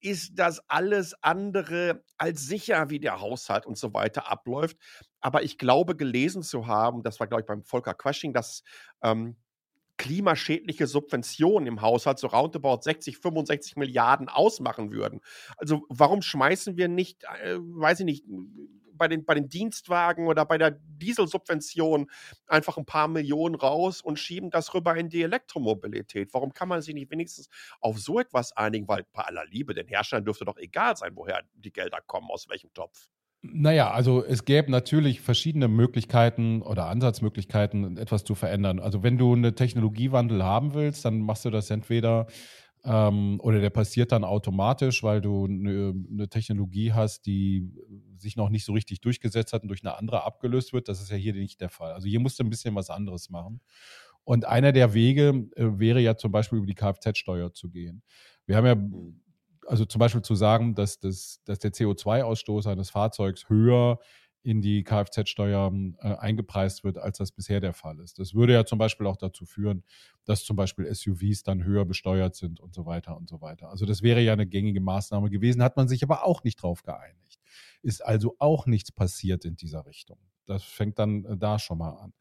ist 0.00 0.38
das 0.38 0.60
alles 0.68 1.14
andere 1.22 2.04
als 2.16 2.46
sicher, 2.46 2.90
wie 2.90 3.00
der 3.00 3.20
Haushalt 3.20 3.66
und 3.66 3.78
so 3.78 3.94
weiter 3.94 4.30
abläuft. 4.30 4.76
Aber 5.20 5.42
ich 5.42 5.58
glaube, 5.58 5.96
gelesen 5.96 6.42
zu 6.42 6.66
haben, 6.66 7.02
das 7.02 7.20
war, 7.20 7.26
glaube 7.26 7.42
ich, 7.42 7.46
beim 7.46 7.62
Volker 7.62 7.94
Quasching, 7.94 8.32
dass 8.32 8.62
ähm, 9.02 9.36
klimaschädliche 10.00 10.86
Subventionen 10.86 11.66
im 11.66 11.82
Haushalt 11.82 12.18
so 12.18 12.28
roundabout 12.28 12.80
60, 12.80 13.18
65 13.18 13.76
Milliarden 13.76 14.30
ausmachen 14.30 14.92
würden. 14.92 15.20
Also 15.58 15.82
warum 15.90 16.22
schmeißen 16.22 16.78
wir 16.78 16.88
nicht, 16.88 17.24
äh, 17.24 17.58
weiß 17.58 18.00
ich 18.00 18.06
nicht, 18.06 18.24
bei, 19.00 19.08
den, 19.08 19.24
bei 19.24 19.34
den 19.34 19.48
Dienstwagen 19.48 20.28
oder 20.28 20.44
bei 20.44 20.58
der 20.58 20.72
Dieselsubvention 20.72 22.10
einfach 22.46 22.76
ein 22.76 22.84
paar 22.84 23.08
Millionen 23.08 23.54
raus 23.54 24.02
und 24.02 24.18
schieben 24.18 24.50
das 24.50 24.74
rüber 24.74 24.94
in 24.94 25.08
die 25.08 25.22
Elektromobilität. 25.22 26.32
Warum 26.34 26.52
kann 26.52 26.68
man 26.68 26.82
sich 26.82 26.94
nicht 26.94 27.10
wenigstens 27.10 27.48
auf 27.80 27.98
so 27.98 28.20
etwas 28.20 28.54
einigen? 28.56 28.86
Weil 28.86 29.06
bei 29.12 29.22
aller 29.22 29.46
Liebe, 29.46 29.74
den 29.74 29.88
Herstellern 29.88 30.24
dürfte 30.24 30.44
doch 30.44 30.58
egal 30.58 30.96
sein, 30.96 31.12
woher 31.14 31.42
die 31.54 31.72
Gelder 31.72 32.00
kommen, 32.06 32.28
aus 32.30 32.48
welchem 32.48 32.72
Topf. 32.74 33.08
Naja, 33.42 33.90
also 33.90 34.22
es 34.22 34.44
gäbe 34.44 34.70
natürlich 34.70 35.22
verschiedene 35.22 35.66
Möglichkeiten 35.66 36.60
oder 36.60 36.88
Ansatzmöglichkeiten, 36.88 37.96
etwas 37.96 38.24
zu 38.24 38.34
verändern. 38.34 38.80
Also 38.80 39.02
wenn 39.02 39.16
du 39.16 39.32
eine 39.32 39.54
Technologiewandel 39.54 40.44
haben 40.44 40.74
willst, 40.74 41.06
dann 41.06 41.20
machst 41.20 41.46
du 41.46 41.50
das 41.50 41.70
entweder 41.70 42.26
ähm, 42.84 43.40
oder 43.42 43.60
der 43.60 43.70
passiert 43.70 44.12
dann 44.12 44.24
automatisch, 44.24 45.02
weil 45.02 45.20
du 45.20 45.46
eine, 45.46 45.94
eine 46.10 46.28
Technologie 46.28 46.92
hast, 46.92 47.26
die 47.26 47.68
sich 48.20 48.36
noch 48.36 48.48
nicht 48.48 48.64
so 48.64 48.72
richtig 48.72 49.00
durchgesetzt 49.00 49.52
hat 49.52 49.62
und 49.62 49.68
durch 49.68 49.82
eine 49.82 49.96
andere 49.96 50.24
abgelöst 50.24 50.72
wird. 50.72 50.88
Das 50.88 51.00
ist 51.00 51.10
ja 51.10 51.16
hier 51.16 51.34
nicht 51.34 51.60
der 51.60 51.70
Fall. 51.70 51.92
Also 51.92 52.08
hier 52.08 52.20
musst 52.20 52.38
du 52.38 52.44
ein 52.44 52.50
bisschen 52.50 52.74
was 52.74 52.90
anderes 52.90 53.30
machen. 53.30 53.60
Und 54.24 54.44
einer 54.44 54.72
der 54.72 54.94
Wege 54.94 55.48
äh, 55.56 55.78
wäre 55.78 56.00
ja 56.00 56.16
zum 56.16 56.32
Beispiel 56.32 56.58
über 56.58 56.66
die 56.66 56.74
Kfz-Steuer 56.74 57.52
zu 57.52 57.70
gehen. 57.70 58.02
Wir 58.46 58.56
haben 58.56 58.66
ja 58.66 58.76
also 59.66 59.84
zum 59.84 59.98
Beispiel 60.00 60.22
zu 60.22 60.34
sagen, 60.34 60.74
dass, 60.74 60.98
das, 60.98 61.40
dass 61.44 61.58
der 61.60 61.72
CO2-Ausstoß 61.72 62.68
eines 62.70 62.90
Fahrzeugs 62.90 63.48
höher 63.48 63.98
in 64.42 64.62
die 64.62 64.84
Kfz-Steuer 64.84 65.70
äh, 65.98 66.14
eingepreist 66.14 66.82
wird, 66.82 66.98
als 66.98 67.18
das 67.18 67.30
bisher 67.30 67.60
der 67.60 67.74
Fall 67.74 68.00
ist. 68.00 68.18
Das 68.18 68.34
würde 68.34 68.54
ja 68.54 68.64
zum 68.64 68.78
Beispiel 68.78 69.06
auch 69.06 69.16
dazu 69.16 69.44
führen, 69.44 69.84
dass 70.24 70.44
zum 70.44 70.56
Beispiel 70.56 70.92
SUVs 70.92 71.42
dann 71.42 71.62
höher 71.62 71.84
besteuert 71.84 72.34
sind 72.34 72.58
und 72.58 72.74
so 72.74 72.86
weiter 72.86 73.16
und 73.16 73.28
so 73.28 73.40
weiter. 73.40 73.68
Also 73.68 73.84
das 73.84 74.02
wäre 74.02 74.20
ja 74.20 74.32
eine 74.32 74.46
gängige 74.46 74.80
Maßnahme 74.80 75.28
gewesen, 75.28 75.62
hat 75.62 75.76
man 75.76 75.88
sich 75.88 76.02
aber 76.02 76.24
auch 76.24 76.42
nicht 76.42 76.62
drauf 76.62 76.82
geeinigt. 76.82 77.19
Ist 77.82 78.04
also 78.04 78.36
auch 78.38 78.66
nichts 78.66 78.92
passiert 78.92 79.44
in 79.44 79.56
dieser 79.56 79.86
Richtung. 79.86 80.18
Das 80.46 80.64
fängt 80.64 80.98
dann 80.98 81.24
äh, 81.24 81.36
da 81.36 81.58
schon 81.58 81.78
mal 81.78 81.90
an. 81.90 82.12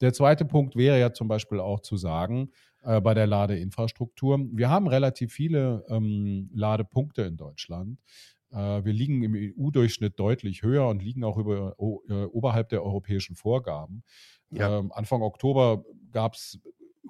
Der 0.00 0.12
zweite 0.12 0.44
Punkt 0.44 0.76
wäre 0.76 0.98
ja 0.98 1.12
zum 1.12 1.28
Beispiel 1.28 1.60
auch 1.60 1.80
zu 1.80 1.96
sagen, 1.96 2.52
äh, 2.82 3.00
bei 3.00 3.14
der 3.14 3.26
Ladeinfrastruktur. 3.26 4.38
Wir 4.52 4.70
haben 4.70 4.86
relativ 4.88 5.32
viele 5.32 5.84
ähm, 5.88 6.50
Ladepunkte 6.54 7.22
in 7.22 7.36
Deutschland. 7.36 7.98
Äh, 8.50 8.84
wir 8.84 8.92
liegen 8.92 9.22
im 9.22 9.34
EU-Durchschnitt 9.34 10.18
deutlich 10.18 10.62
höher 10.62 10.88
und 10.88 11.02
liegen 11.02 11.24
auch 11.24 11.36
über, 11.36 11.74
äh, 11.78 12.24
oberhalb 12.24 12.68
der 12.70 12.82
europäischen 12.82 13.36
Vorgaben. 13.36 14.02
Ja. 14.50 14.78
Ähm, 14.78 14.92
Anfang 14.92 15.22
Oktober 15.22 15.84
gab 16.10 16.34
es 16.34 16.58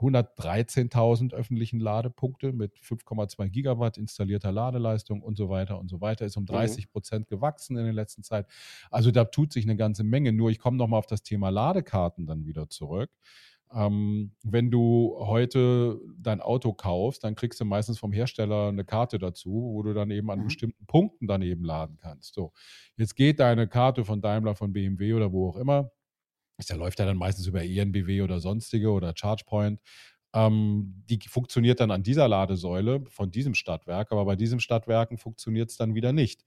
113.000 0.01 1.35
öffentlichen 1.35 1.79
Ladepunkte 1.79 2.53
mit 2.53 2.79
5,2 2.79 3.49
Gigawatt 3.49 3.99
installierter 3.99 4.53
Ladeleistung 4.53 5.23
und 5.23 5.37
so 5.37 5.49
weiter 5.49 5.79
und 5.79 5.89
so 5.89 6.01
weiter. 6.01 6.25
Ist 6.25 6.37
um 6.37 6.47
30 6.47 6.87
mhm. 6.87 6.91
Prozent 6.91 7.29
gewachsen 7.29 7.77
in 7.77 7.85
der 7.85 7.93
letzten 7.93 8.23
Zeit. 8.23 8.47
Also 8.91 9.11
da 9.11 9.25
tut 9.25 9.53
sich 9.53 9.65
eine 9.65 9.77
ganze 9.77 10.05
Menge. 10.05 10.33
Nur 10.33 10.51
ich 10.51 10.59
komme 10.59 10.77
nochmal 10.77 10.99
auf 10.99 11.07
das 11.07 11.23
Thema 11.23 11.51
Ladekarten 11.51 12.27
dann 12.27 12.47
wieder 12.47 12.69
zurück. 12.69 13.11
Ähm, 13.73 14.33
wenn 14.43 14.71
du 14.71 15.17
heute 15.19 16.01
dein 16.19 16.41
Auto 16.41 16.73
kaufst, 16.73 17.23
dann 17.23 17.37
kriegst 17.37 17.61
du 17.61 17.65
meistens 17.65 17.99
vom 17.99 18.13
Hersteller 18.13 18.69
eine 18.69 18.85
Karte 18.85 19.19
dazu, 19.19 19.51
wo 19.51 19.83
du 19.83 19.95
dann 19.95 20.11
eben 20.11 20.31
an 20.31 20.41
mhm. 20.41 20.45
bestimmten 20.45 20.87
Punkten 20.87 21.29
daneben 21.29 21.65
laden 21.65 21.97
kannst. 21.97 22.35
So, 22.35 22.53
jetzt 22.97 23.15
geht 23.15 23.39
deine 23.39 23.69
Karte 23.69 24.05
von 24.05 24.21
Daimler, 24.21 24.57
von 24.57 24.73
BMW 24.73 25.15
oder 25.15 25.33
wo 25.33 25.49
auch 25.49 25.57
immer. 25.57 25.91
Der 26.67 26.77
läuft 26.77 26.99
ja 26.99 27.07
dann 27.07 27.17
meistens 27.17 27.47
über 27.47 27.63
ENBW 27.63 28.23
oder 28.23 28.41
sonstige 28.41 28.91
oder 28.91 29.13
ChargePoint. 29.13 29.81
Ähm, 30.33 31.03
die 31.09 31.19
funktioniert 31.29 31.81
dann 31.81 31.91
an 31.91 32.03
dieser 32.03 32.29
Ladesäule 32.29 33.05
von 33.09 33.31
diesem 33.31 33.55
Stadtwerk, 33.55 34.13
aber 34.13 34.25
bei 34.25 34.37
diesen 34.37 34.61
Stadtwerken 34.61 35.19
funktioniert 35.19 35.71
es 35.71 35.77
dann 35.77 35.95
wieder 35.95 36.13
nicht. 36.13 36.45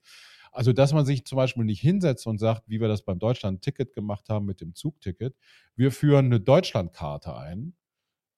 Also, 0.52 0.72
dass 0.72 0.92
man 0.92 1.04
sich 1.04 1.24
zum 1.24 1.36
Beispiel 1.36 1.64
nicht 1.64 1.80
hinsetzt 1.80 2.26
und 2.26 2.38
sagt, 2.38 2.68
wie 2.68 2.80
wir 2.80 2.88
das 2.88 3.02
beim 3.02 3.18
Deutschland-Ticket 3.18 3.92
gemacht 3.92 4.28
haben 4.28 4.46
mit 4.46 4.60
dem 4.60 4.74
Zugticket, 4.74 5.34
wir 5.74 5.90
führen 5.90 6.26
eine 6.26 6.40
Deutschlandkarte 6.40 7.36
ein, 7.36 7.74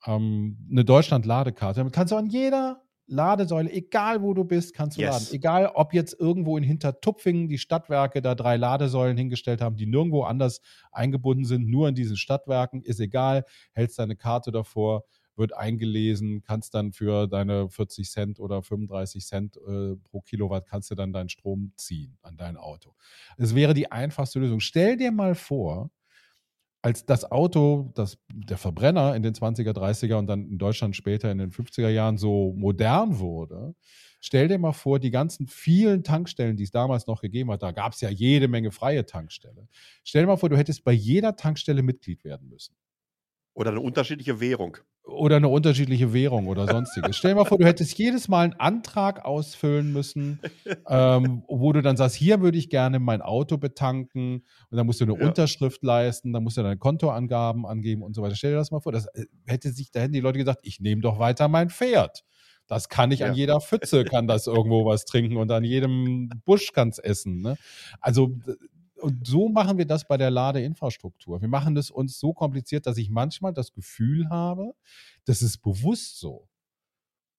ähm, 0.07 0.57
eine 0.71 0.85
Deutschland-Ladekarte. 0.85 1.81
Damit 1.81 1.93
kannst 1.93 2.13
du 2.13 2.17
an 2.17 2.27
jeder 2.29 2.86
Ladesäule, 3.07 3.71
egal 3.73 4.23
wo 4.23 4.35
du 4.35 4.45
bist, 4.45 4.75
kannst 4.75 4.97
du 4.97 5.03
yes. 5.03 5.11
laden. 5.11 5.35
Egal, 5.35 5.71
ob 5.75 5.95
jetzt 5.95 6.19
irgendwo 6.19 6.57
in 6.59 6.65
Hintertupfingen 6.65 7.49
die 7.49 7.59
Stadtwerke 7.59 8.21
da 8.23 8.35
drei 8.35 8.57
Ladesäulen 8.57 9.17
hingestellt 9.17 9.61
haben, 9.61 9.77
die 9.77 9.87
nirgendwo 9.87 10.25
anders 10.25 10.61
eingebunden 10.93 11.45
sind, 11.45 11.69
nur 11.69 11.89
in 11.89 11.95
diesen 11.95 12.17
Stadtwerken, 12.17 12.83
ist 12.83 13.01
egal, 13.01 13.45
hältst 13.73 13.99
deine 13.99 14.17
Karte 14.17 14.51
davor 14.51 15.05
wird 15.37 15.55
eingelesen, 15.55 16.43
kannst 16.43 16.75
dann 16.75 16.93
für 16.93 17.27
deine 17.29 17.69
40 17.69 18.11
Cent 18.11 18.41
oder 18.41 18.63
35 18.63 19.25
Cent 19.25 19.57
äh, 19.59 19.97
pro 19.97 20.21
Kilowatt 20.23 20.67
kannst 20.67 20.91
du 20.91 20.95
dann 20.95 21.13
deinen 21.13 21.29
Strom 21.29 21.73
ziehen 21.77 22.17
an 22.23 22.37
dein 22.37 22.57
Auto. 22.57 22.95
Es 23.37 23.55
wäre 23.55 23.75
die 23.75 23.93
einfachste 23.93 24.41
Lösung. 24.41 24.61
Stell 24.61 24.97
dir 24.97 25.13
mal 25.13 25.35
vor, 25.35 25.91
als 26.87 27.05
das 27.05 27.33
Auto, 27.33 27.91
das, 27.97 28.17
der 28.33 28.59
Verbrenner 28.59 29.17
in 29.17 29.25
den 29.25 29.35
20er, 29.35 29.73
30er 29.73 30.15
und 30.15 30.29
dann 30.29 30.49
in 30.49 30.57
Deutschland 30.57 30.95
später 30.95 31.33
in 31.33 31.39
den 31.39 31.51
50er 31.51 31.89
Jahren 31.89 32.17
so 32.17 32.55
modern 32.57 33.19
wurde, 33.19 33.75
stell 34.21 34.47
dir 34.47 34.57
mal 34.57 34.71
vor, 34.71 35.01
die 35.01 35.11
ganzen 35.11 35.49
vielen 35.49 36.05
Tankstellen, 36.05 36.57
die 36.57 36.63
es 36.63 36.71
damals 36.71 37.09
noch 37.09 37.23
gegeben 37.23 37.51
hat, 37.51 37.65
da 37.65 37.73
gab 37.73 37.95
es 37.95 38.03
ja 38.03 38.09
jede 38.09 38.47
Menge 38.47 38.71
freie 38.71 39.05
Tankstellen. 39.05 39.69
Stell 40.05 40.23
dir 40.23 40.29
mal 40.29 40.37
vor, 40.37 40.49
du 40.49 40.57
hättest 40.57 40.85
bei 40.85 40.93
jeder 40.93 41.35
Tankstelle 41.35 41.83
Mitglied 41.83 42.23
werden 42.23 42.49
müssen. 42.49 42.77
Oder 43.55 43.71
eine 43.71 43.81
unterschiedliche 43.81 44.39
Währung. 44.39 44.77
Oder 45.07 45.37
eine 45.37 45.49
unterschiedliche 45.49 46.13
Währung 46.13 46.49
oder 46.49 46.67
sonstiges. 46.67 47.17
Stell 47.17 47.31
dir 47.31 47.37
mal 47.37 47.45
vor, 47.45 47.59
du 47.59 47.65
hättest 47.65 47.97
jedes 47.97 48.27
Mal 48.27 48.43
einen 48.43 48.55
Antrag 48.55 49.25
ausfüllen 49.25 49.93
müssen, 49.93 50.41
ähm, 50.89 51.45
wo 51.47 51.73
du 51.73 51.81
dann 51.81 51.97
sagst, 51.97 52.17
hier 52.17 52.41
würde 52.41 52.59
ich 52.59 52.71
gerne 52.71 52.99
mein 52.99 53.23
Auto 53.23 53.57
betanken 53.57 54.43
und 54.69 54.77
dann 54.77 54.85
musst 54.85 55.01
du 55.01 55.05
eine 55.05 55.17
ja. 55.17 55.29
Unterschrift 55.29 55.85
leisten, 55.85 56.33
dann 56.33 56.43
musst 56.43 56.57
du 56.57 56.63
deine 56.63 56.77
Kontoangaben 56.77 57.67
angeben 57.67 58.03
und 58.03 58.15
so 58.15 58.23
weiter. 58.23 58.35
Stell 58.35 58.51
dir 58.51 58.57
das 58.57 58.73
mal 58.73 58.81
vor, 58.81 58.91
das 58.91 59.07
äh, 59.15 59.27
hätte 59.47 59.71
sich, 59.71 59.93
da 59.93 60.01
hätten 60.01 60.13
die 60.13 60.21
Leute 60.21 60.39
gesagt, 60.39 60.61
ich 60.63 60.81
nehme 60.81 61.03
doch 61.03 61.21
weiter 61.21 61.47
mein 61.47 61.71
Pferd. 61.71 62.25
Das 62.67 62.89
kann 62.89 63.13
ich 63.13 63.21
ja. 63.21 63.29
an 63.29 63.35
jeder 63.35 63.61
Pfütze, 63.61 64.05
kann 64.05 64.27
das 64.27 64.49
irgendwo 64.49 64.85
was 64.85 65.05
trinken 65.05 65.37
und 65.37 65.51
an 65.53 65.63
jedem 65.63 66.31
Busch 66.45 66.73
kann 66.73 66.89
es 66.89 66.99
essen. 66.99 67.41
Ne? 67.41 67.57
Also 68.01 68.37
und 68.99 69.27
so 69.27 69.49
machen 69.49 69.79
wir 69.79 69.87
das 69.87 70.07
bei 70.07 70.17
der 70.17 70.31
Ladeinfrastruktur. 70.31 71.41
Wir 71.41 71.49
machen 71.49 71.77
es 71.77 71.91
uns 71.91 72.19
so 72.19 72.33
kompliziert, 72.33 72.87
dass 72.87 72.97
ich 72.97 73.11
manchmal 73.11 73.53
das 73.53 73.73
Gefühl 73.73 74.29
habe, 74.29 74.75
das 75.25 75.43
ist 75.43 75.59
bewusst 75.59 76.19
so. 76.19 76.49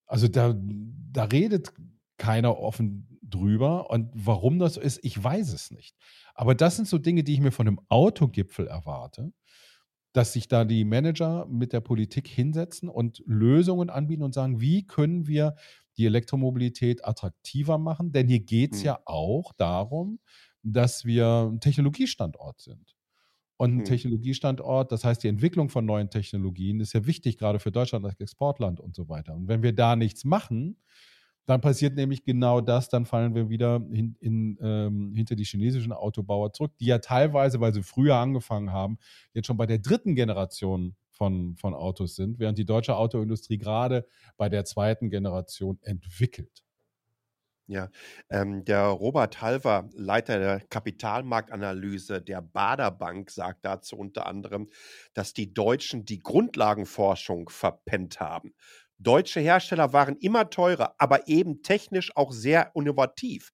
Also 0.06 0.28
da, 0.28 0.56
da 0.56 1.26
redet 1.26 1.74
keiner 2.18 2.58
offen 2.58 3.20
drüber. 3.22 3.90
Und 3.90 4.10
warum 4.14 4.60
das 4.60 4.76
so 4.76 4.82
ist, 4.82 5.00
ich 5.04 5.22
weiß 5.22 5.54
es 5.54 5.72
nicht. 5.72 5.96
Aber 6.34 6.56
das 6.56 6.76
sind 6.76 6.88
so 6.88 6.98
Dinge, 6.98 7.24
die 7.24 7.34
ich 7.34 7.40
mir 7.40 7.52
von 7.52 7.68
einem 7.68 7.80
Autogipfel 7.90 8.68
erwarte, 8.68 9.34
dass 10.14 10.34
sich 10.34 10.48
da 10.48 10.66
die 10.66 10.86
Manager 10.86 11.46
mit 11.48 11.74
der 11.74 11.82
Politik 11.82 12.28
hinsetzen 12.28 12.90
und 12.90 13.22
Lösungen 13.26 13.90
anbieten 13.90 14.24
und 14.24 14.34
sagen, 14.34 14.60
wie 14.60 14.86
können 14.86 15.28
wir 15.28 15.56
die 15.98 16.06
Elektromobilität 16.06 17.06
attraktiver 17.06 17.78
machen? 17.78 18.12
Denn 18.12 18.28
hier 18.28 18.40
geht 18.40 18.74
es 18.74 18.80
hm. 18.80 18.86
ja 18.86 19.00
auch 19.06 19.54
darum, 19.54 20.20
dass 20.74 21.06
wir 21.06 21.50
ein 21.52 21.60
Technologiestandort 21.60 22.62
sind. 22.62 22.96
Und 23.58 23.72
ein 23.72 23.78
hm. 23.80 23.86
Technologiestandort, 23.86 24.92
das 24.92 25.04
heißt, 25.04 25.24
die 25.24 25.28
Entwicklung 25.28 25.70
von 25.70 25.86
neuen 25.86 26.10
Technologien 26.10 26.80
ist 26.80 26.94
ja 26.94 27.06
wichtig, 27.08 27.38
gerade 27.38 27.60
für 27.60 27.72
Deutschland 27.72 28.06
als 28.06 28.20
Exportland 28.20 28.80
und 28.80 28.96
so 28.96 29.10
weiter. 29.10 29.34
Und 29.34 29.48
wenn 29.48 29.64
wir 29.64 29.74
da 29.74 29.96
nichts 29.96 30.26
machen, 30.26 30.78
dann 31.48 31.62
passiert 31.62 31.96
nämlich 31.96 32.24
genau 32.24 32.62
das, 32.62 32.90
dann 32.90 33.06
fallen 33.06 33.34
wir 33.34 33.50
wieder 33.50 33.78
in, 33.92 34.16
in, 34.20 34.58
ähm, 34.62 35.14
hinter 35.16 35.36
die 35.36 35.46
chinesischen 35.46 35.94
Autobauer 35.94 36.52
zurück, 36.52 36.74
die 36.80 36.86
ja 36.86 37.00
teilweise, 37.00 37.60
weil 37.62 37.74
sie 37.74 37.84
früher 37.84 38.18
angefangen 38.18 38.72
haben, 38.72 39.00
jetzt 39.34 39.48
schon 39.48 39.58
bei 39.58 39.66
der 39.66 39.80
dritten 39.80 40.14
Generation 40.14 40.96
von, 41.10 41.56
von 41.56 41.74
Autos 41.74 42.16
sind, 42.16 42.38
während 42.38 42.58
die 42.58 42.66
deutsche 42.66 42.96
Autoindustrie 42.96 43.58
gerade 43.58 44.06
bei 44.36 44.50
der 44.50 44.66
zweiten 44.66 45.10
Generation 45.10 45.80
entwickelt. 45.82 46.67
Ja, 47.70 47.90
ähm, 48.30 48.64
der 48.64 48.86
Robert 48.86 49.42
Halver, 49.42 49.90
Leiter 49.94 50.40
der 50.40 50.62
Kapitalmarktanalyse 50.62 52.22
der 52.22 52.42
Bader 52.42 52.92
Bank, 52.92 53.30
sagt 53.30 53.66
dazu 53.66 53.98
unter 53.98 54.26
anderem, 54.26 54.68
dass 55.14 55.34
die 55.34 55.54
Deutschen 55.54 56.06
die 56.06 56.20
Grundlagenforschung 56.20 57.50
verpennt 57.50 58.22
haben. 58.22 58.54
Deutsche 59.00 59.42
Hersteller 59.42 59.92
waren 59.92 60.16
immer 60.16 60.50
teurer, 60.50 60.96
aber 60.98 61.28
eben 61.28 61.62
technisch 61.62 62.16
auch 62.16 62.32
sehr 62.32 62.72
innovativ 62.74 63.52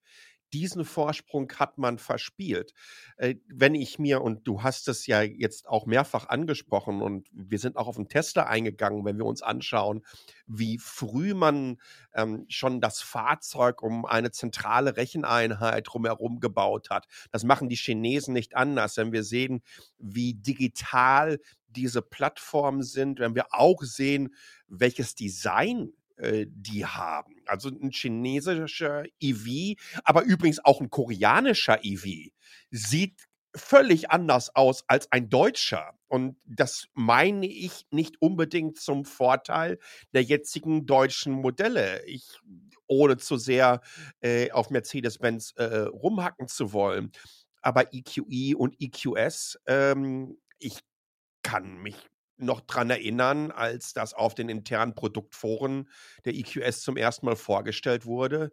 diesen 0.54 0.86
Vorsprung 0.86 1.52
hat 1.58 1.78
man 1.78 1.98
verspielt. 1.98 2.74
Äh, 3.18 3.36
wenn 3.48 3.76
ich 3.76 4.00
mir, 4.00 4.22
und 4.22 4.48
du 4.48 4.64
hast 4.64 4.88
es 4.88 5.08
ja 5.08 5.22
jetzt 5.22 5.68
auch 5.68 5.86
mehrfach 5.86 6.30
angesprochen 6.30 7.02
und 7.02 7.28
wir 7.32 7.60
sind 7.60 7.76
auch 7.76 7.88
auf 7.88 7.96
den 7.96 8.08
Tesla 8.08 8.44
eingegangen, 8.44 9.04
wenn 9.04 9.18
wir 9.18 9.26
uns 9.26 9.42
anschauen, 9.42 10.06
wie 10.46 10.78
früh 10.78 11.34
man 11.34 11.78
ähm, 12.14 12.46
schon 12.50 12.80
das 12.80 13.02
Fahrzeug 13.02 13.82
um 13.82 14.06
eine 14.06 14.32
zentrale 14.32 14.96
Recheneinheit 14.96 15.88
drumherum 15.88 16.40
gebaut 16.40 16.90
hat. 16.90 17.08
Das 17.32 17.44
machen 17.44 17.70
die 17.70 17.76
Chinesen 17.76 18.34
nicht 18.34 18.56
anders. 18.56 18.98
Wenn 18.98 19.12
wir 19.12 19.24
sehen, 19.24 19.64
wie 19.98 20.36
digital 20.36 21.40
diese 21.68 22.02
Plattformen 22.02 22.84
sind, 22.84 23.20
wenn 23.20 23.36
wir 23.36 23.48
auch 23.52 23.82
sehen, 23.82 24.36
welches 24.68 25.16
Design 25.16 25.94
äh, 26.18 26.46
die 26.50 26.86
haben. 26.86 27.36
Also 27.46 27.70
ein 27.70 27.92
chinesischer 27.92 29.04
EV, 29.20 29.80
aber 30.04 30.24
übrigens 30.24 30.64
auch 30.64 30.82
ein 30.82 30.90
koreanischer 30.90 31.84
EV 31.84 32.32
sieht 32.72 33.28
völlig 33.56 34.10
anders 34.12 34.56
aus 34.56 34.84
als 34.88 35.12
ein 35.12 35.30
Deutscher. 35.30 35.94
Und 36.08 36.38
das 36.46 36.88
meine 36.94 37.46
ich 37.46 37.86
nicht 37.92 38.22
unbedingt 38.22 38.80
zum 38.80 39.06
Vorteil 39.06 39.80
der 40.14 40.24
jetzigen 40.24 40.86
deutschen 40.86 41.34
Modelle. 41.34 42.04
Ich, 42.06 42.40
ohne 42.88 43.18
zu 43.18 43.38
sehr 43.38 43.82
äh, 44.22 44.52
auf 44.52 44.70
Mercedes-Benz 44.70 45.54
äh, 45.58 45.80
rumhacken 45.82 46.48
zu 46.48 46.74
wollen. 46.74 47.12
Aber 47.62 47.94
EQE 47.94 48.24
e 48.30 48.56
und 48.56 48.76
EQS, 48.80 49.60
ähm, 49.68 50.38
ich 50.60 50.80
kann 51.44 51.78
mich 51.78 51.96
noch 52.46 52.62
dran 52.62 52.90
erinnern, 52.90 53.52
als 53.52 53.94
das 53.94 54.14
auf 54.14 54.36
den 54.36 54.50
internen 54.50 54.96
Produktforen 54.96 55.90
der 56.26 56.36
EQS 56.36 56.82
zum 56.82 56.98
ersten 56.98 57.26
Mal 57.26 57.36
vorgestellt 57.36 58.06
wurde. 58.06 58.52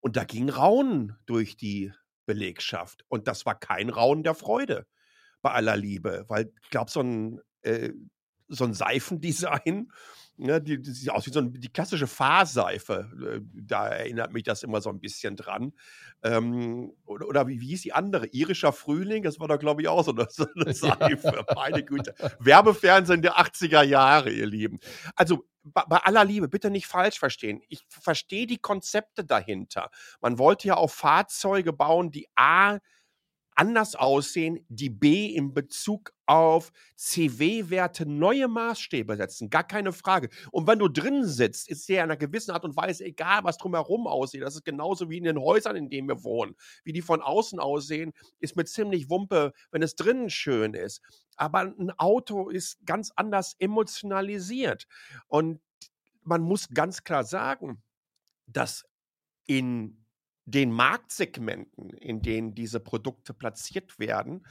Und 0.00 0.16
da 0.16 0.24
ging 0.24 0.48
Raunen 0.48 1.16
durch 1.26 1.56
die 1.56 1.92
Belegschaft. 2.26 3.04
Und 3.08 3.28
das 3.28 3.46
war 3.46 3.58
kein 3.58 3.90
Raunen 3.90 4.24
der 4.24 4.34
Freude 4.34 4.86
bei 5.42 5.52
aller 5.52 5.76
Liebe, 5.76 6.24
weil 6.28 6.52
ich 6.62 6.70
glaube, 6.70 6.90
so 6.90 7.00
ein, 7.00 7.40
äh, 7.62 7.90
so 8.48 8.64
ein 8.64 8.74
Seifendesign 8.74 9.90
Ne, 10.36 10.60
die, 10.60 10.82
die 10.82 10.90
sieht 10.90 11.10
aus 11.10 11.26
wie 11.26 11.30
so 11.30 11.38
ein, 11.38 11.52
die 11.52 11.68
klassische 11.68 12.08
Fahrseife. 12.08 13.08
Äh, 13.24 13.40
da 13.54 13.86
erinnert 13.86 14.32
mich 14.32 14.42
das 14.42 14.64
immer 14.64 14.80
so 14.80 14.90
ein 14.90 14.98
bisschen 14.98 15.36
dran. 15.36 15.72
Ähm, 16.24 16.92
oder, 17.06 17.28
oder 17.28 17.46
wie, 17.46 17.60
wie 17.60 17.68
hieß 17.68 17.82
die 17.82 17.92
andere? 17.92 18.26
Irischer 18.26 18.72
Frühling? 18.72 19.22
Das 19.22 19.38
war 19.38 19.46
doch, 19.46 19.60
glaube 19.60 19.82
ich, 19.82 19.88
auch 19.88 20.04
so 20.04 20.10
eine, 20.10 20.26
so 20.30 20.46
eine 20.56 20.74
Seife. 20.74 21.44
Meine 21.54 21.84
Güte. 21.84 22.14
Werbefernsehen 22.40 23.22
der 23.22 23.38
80er 23.38 23.82
Jahre, 23.84 24.30
ihr 24.30 24.46
Lieben. 24.46 24.80
Also 25.14 25.44
bei 25.62 25.96
aller 25.98 26.24
Liebe, 26.24 26.48
bitte 26.48 26.68
nicht 26.68 26.86
falsch 26.86 27.18
verstehen. 27.18 27.62
Ich 27.68 27.86
verstehe 27.88 28.46
die 28.46 28.58
Konzepte 28.58 29.24
dahinter. 29.24 29.90
Man 30.20 30.38
wollte 30.38 30.68
ja 30.68 30.76
auch 30.76 30.90
Fahrzeuge 30.90 31.72
bauen, 31.72 32.10
die 32.10 32.26
A 32.34 32.80
anders 33.54 33.94
aussehen, 33.94 34.64
die 34.68 34.90
B 34.90 35.26
in 35.26 35.54
Bezug 35.54 36.12
auf 36.26 36.72
CW-Werte 36.96 38.06
neue 38.06 38.48
Maßstäbe 38.48 39.16
setzen. 39.16 39.50
Gar 39.50 39.64
keine 39.64 39.92
Frage. 39.92 40.28
Und 40.50 40.66
wenn 40.66 40.78
du 40.78 40.88
drin 40.88 41.24
sitzt, 41.24 41.68
ist 41.68 41.88
dir 41.88 41.98
in 41.98 42.04
einer 42.04 42.16
gewissen 42.16 42.50
Art 42.50 42.64
und 42.64 42.76
Weise 42.76 43.04
egal, 43.04 43.44
was 43.44 43.58
drumherum 43.58 44.06
aussieht. 44.06 44.42
Das 44.42 44.54
ist 44.54 44.64
genauso 44.64 45.10
wie 45.10 45.18
in 45.18 45.24
den 45.24 45.38
Häusern, 45.38 45.76
in 45.76 45.90
denen 45.90 46.08
wir 46.08 46.24
wohnen. 46.24 46.56
Wie 46.84 46.92
die 46.92 47.02
von 47.02 47.20
außen 47.20 47.58
aussehen, 47.58 48.12
ist 48.40 48.56
mir 48.56 48.64
ziemlich 48.64 49.10
Wumpe, 49.10 49.52
wenn 49.70 49.82
es 49.82 49.96
drinnen 49.96 50.30
schön 50.30 50.74
ist. 50.74 51.00
Aber 51.36 51.60
ein 51.60 51.90
Auto 51.98 52.48
ist 52.48 52.84
ganz 52.86 53.12
anders 53.14 53.54
emotionalisiert. 53.58 54.86
Und 55.26 55.60
man 56.22 56.42
muss 56.42 56.68
ganz 56.70 57.04
klar 57.04 57.24
sagen, 57.24 57.82
dass 58.46 58.84
in 59.46 60.03
den 60.44 60.70
Marktsegmenten, 60.70 61.90
in 61.90 62.22
denen 62.22 62.54
diese 62.54 62.80
Produkte 62.80 63.34
platziert 63.34 63.98
werden, 63.98 64.46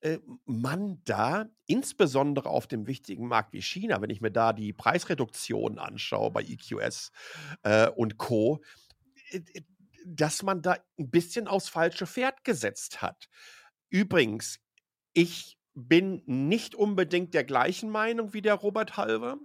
äh, 0.00 0.18
man 0.44 1.00
da 1.04 1.48
insbesondere 1.66 2.48
auf 2.48 2.66
dem 2.66 2.86
wichtigen 2.86 3.28
Markt 3.28 3.52
wie 3.52 3.62
China, 3.62 4.00
wenn 4.02 4.10
ich 4.10 4.20
mir 4.20 4.32
da 4.32 4.52
die 4.52 4.72
Preisreduktion 4.72 5.78
anschaue 5.78 6.30
bei 6.30 6.42
EQS 6.42 7.12
äh, 7.62 7.88
und 7.88 8.18
Co., 8.18 8.62
äh, 9.30 9.40
dass 10.04 10.42
man 10.42 10.62
da 10.62 10.78
ein 10.98 11.10
bisschen 11.10 11.46
aufs 11.46 11.68
falsche 11.68 12.08
Pferd 12.08 12.42
gesetzt 12.42 13.02
hat. 13.02 13.28
Übrigens, 13.88 14.58
ich 15.12 15.56
bin 15.74 16.22
nicht 16.26 16.74
unbedingt 16.74 17.32
der 17.34 17.44
gleichen 17.44 17.88
Meinung 17.88 18.34
wie 18.34 18.42
der 18.42 18.54
Robert 18.54 18.96
Halver. 18.96 19.38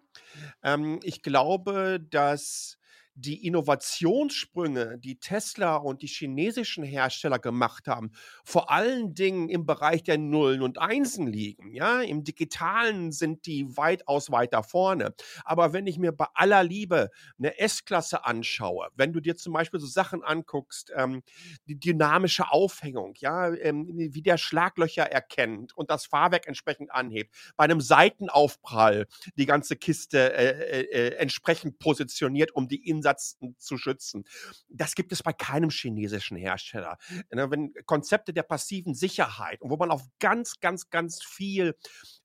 Ähm, 0.64 1.00
ich 1.04 1.22
glaube, 1.22 2.00
dass 2.10 2.77
die 3.18 3.48
Innovationssprünge, 3.48 5.00
die 5.00 5.20
Tesla 5.20 5.78
und 5.78 6.04
die 6.04 6.08
chinesischen 6.08 6.84
Hersteller 6.84 7.40
gemacht 7.40 7.88
haben, 7.88 8.12
vor 8.44 8.70
allen 8.72 9.16
Dingen 9.16 9.50
im 9.50 9.66
Bereich 9.66 10.04
der 10.04 10.20
Nullen 10.20 10.62
und 10.62 10.78
Einsen 10.78 11.26
liegen. 11.26 11.74
Ja, 11.74 12.02
im 12.02 12.24
Digitalen 12.24 13.12
sind 13.12 13.48
die 13.48 13.76
weitaus 13.76 14.32
weiter 14.32 14.62
vorne. 14.62 15.16
Aber 15.44 15.74
wenn 15.74 15.88
ich 15.88 15.98
mir 15.98 16.12
bei 16.12 16.28
aller 16.36 16.64
Liebe 16.64 17.10
eine 17.40 17.58
S-Klasse 17.58 18.24
anschaue, 18.24 18.90
wenn 18.96 19.14
du 19.14 19.20
dir 19.20 19.36
zum 19.36 19.54
Beispiel 19.54 19.80
so 19.80 19.88
Sachen 19.88 20.24
anguckst, 20.24 20.92
ähm, 20.96 21.24
die 21.66 21.80
dynamische 21.80 22.52
Aufhängung, 22.52 23.16
ja, 23.18 23.52
ähm, 23.52 23.88
wie 23.88 24.22
der 24.22 24.38
Schlaglöcher 24.38 25.12
erkennt 25.12 25.76
und 25.76 25.90
das 25.90 26.06
Fahrwerk 26.06 26.48
entsprechend 26.48 26.92
anhebt, 26.92 27.34
bei 27.56 27.64
einem 27.64 27.82
Seitenaufprall 27.82 29.08
die 29.38 29.46
ganze 29.48 29.76
Kiste 29.76 30.34
äh, 30.34 30.82
äh, 30.82 30.82
äh 30.92 31.16
entsprechend 31.16 31.80
positioniert, 31.80 32.54
um 32.54 32.68
die 32.68 32.88
Insa 32.88 33.07
Umsatz 33.08 33.38
zu 33.58 33.78
schützen. 33.78 34.26
Das 34.70 34.96
gibt 34.96 35.12
es 35.12 35.24
bei 35.24 35.34
keinem 35.34 35.70
chinesischen 35.70 36.38
Hersteller. 36.38 36.98
Ne, 37.32 37.50
wenn 37.50 37.74
Konzepte 37.86 38.34
der 38.34 38.44
passiven 38.44 38.94
Sicherheit 38.94 39.60
wo 39.62 39.78
man 39.78 39.92
auf 39.92 40.04
ganz, 40.20 40.60
ganz, 40.60 40.90
ganz 40.90 41.24
viel 41.24 41.76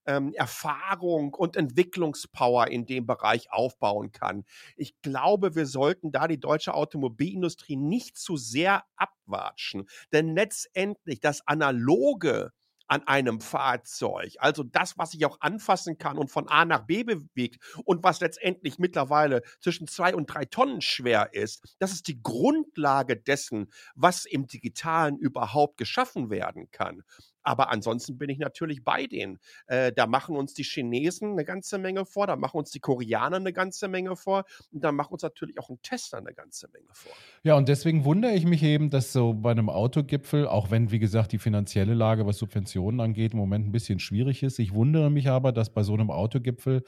ähm, 0.07 0.33
Erfahrung 0.35 1.35
und 1.35 1.57
Entwicklungspower 1.57 2.69
in 2.69 2.87
dem 2.87 3.07
Bereich 3.07 3.53
aufbauen 3.53 4.13
kann. 4.13 4.45
Ich 4.77 5.01
glaube, 5.03 5.55
wir 5.55 5.67
sollten 5.67 6.13
da 6.13 6.27
die 6.29 6.41
deutsche 6.41 6.75
Automobilindustrie 6.75 7.77
nicht 7.77 8.17
zu 8.17 8.37
sehr 8.37 8.85
abwatschen, 8.97 9.89
denn 10.13 10.35
letztendlich 10.35 11.21
das 11.21 11.47
analoge 11.47 12.53
an 12.93 13.07
einem 13.07 13.41
Fahrzeug. 13.41 14.35
Also 14.37 14.65
das, 14.65 14.99
was 14.99 15.15
ich 15.15 15.25
auch 15.25 15.39
anfassen 15.41 15.97
kann 15.97 16.19
und 16.19 16.31
von 16.31 16.47
A 16.49 16.67
nach 16.67 16.85
B 16.85 17.05
bewegt 17.05 17.57
und 17.87 18.05
was 18.05 18.21
letztendlich 18.21 18.79
mittlerweile 18.79 19.41
zwischen 19.61 19.87
zwei 19.87 20.15
und 20.15 20.27
drei 20.27 20.45
Tonnen 20.45 20.83
schwer 20.83 21.33
ist, 21.33 21.75
das 21.79 21.93
ist 21.93 22.07
die 22.07 22.23
Grundlage 22.23 23.17
dessen, 23.17 23.73
was 23.95 24.27
im 24.27 24.47
Digitalen 24.47 25.17
überhaupt 25.17 25.79
geschaffen 25.79 26.29
werden 26.29 26.71
kann. 26.71 27.03
Aber 27.43 27.71
ansonsten 27.71 28.19
bin 28.19 28.31
ich 28.31 28.39
natürlich 28.39 28.85
bei 28.85 29.07
denen. 29.07 29.39
Äh, 29.67 29.93
da 29.93 30.07
machen 30.07 30.37
uns 30.37 30.55
die 30.55 30.63
Chinesen 30.63 31.33
eine 31.33 31.45
ganze 31.45 31.79
Menge 31.79 32.07
vor, 32.07 32.27
da 32.27 32.37
machen 32.37 32.59
uns 32.59 32.71
die 32.71 32.81
Koreaner 32.81 33.37
eine 33.37 33.53
ganze 33.53 33.89
Menge 33.89 34.17
vor 34.17 34.45
und 34.71 34.83
da 34.83 34.93
macht 34.93 35.13
uns 35.13 35.23
natürlich 35.23 35.59
auch 35.59 35.69
ein 35.71 35.81
Tester 35.83 36.19
eine 36.19 36.35
ganze 36.35 36.69
Menge 36.73 36.89
vor. 36.93 37.13
Ja, 37.43 37.57
und 37.57 37.69
deswegen 37.69 38.05
wundere 38.05 38.33
ich 38.33 38.45
mich 38.45 38.63
eben, 38.63 38.91
dass 38.91 39.13
so 39.13 39.35
bei 39.35 39.51
einem 39.51 39.69
Autogipfel, 39.69 40.47
auch 40.47 40.71
wenn, 40.71 40.91
wie 40.91 40.99
gesagt, 40.99 41.33
die 41.33 41.39
finanzielle 41.39 41.95
Lage, 41.95 42.27
was 42.27 42.39
Subventionen 42.39 43.01
angeht, 43.01 43.33
im 43.33 43.39
Moment 43.39 43.67
ein 43.67 43.73
bisschen 43.73 43.99
schwierig 43.99 44.43
ist. 44.43 44.59
Ich 44.59 44.73
wundere 44.73 45.11
mich 45.11 45.29
aber, 45.29 45.53
dass 45.53 45.73
bei 45.73 45.83
so 45.83 45.95
einem 45.95 46.11
Autogipfel 46.11 46.83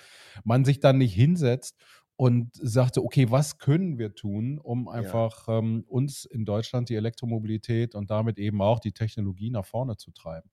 man 0.44 0.64
sich 0.64 0.80
dann 0.80 0.98
nicht 0.98 1.14
hinsetzt 1.14 1.76
und 2.24 2.48
sagte, 2.54 3.04
okay, 3.04 3.30
was 3.30 3.58
können 3.58 3.98
wir 3.98 4.14
tun, 4.14 4.58
um 4.58 4.88
einfach 4.88 5.46
ja. 5.46 5.58
ähm, 5.58 5.84
uns 5.86 6.24
in 6.24 6.46
Deutschland 6.46 6.88
die 6.88 6.94
Elektromobilität 6.94 7.94
und 7.94 8.10
damit 8.10 8.38
eben 8.38 8.62
auch 8.62 8.80
die 8.80 8.92
Technologie 8.92 9.50
nach 9.50 9.66
vorne 9.66 9.98
zu 9.98 10.10
treiben. 10.10 10.48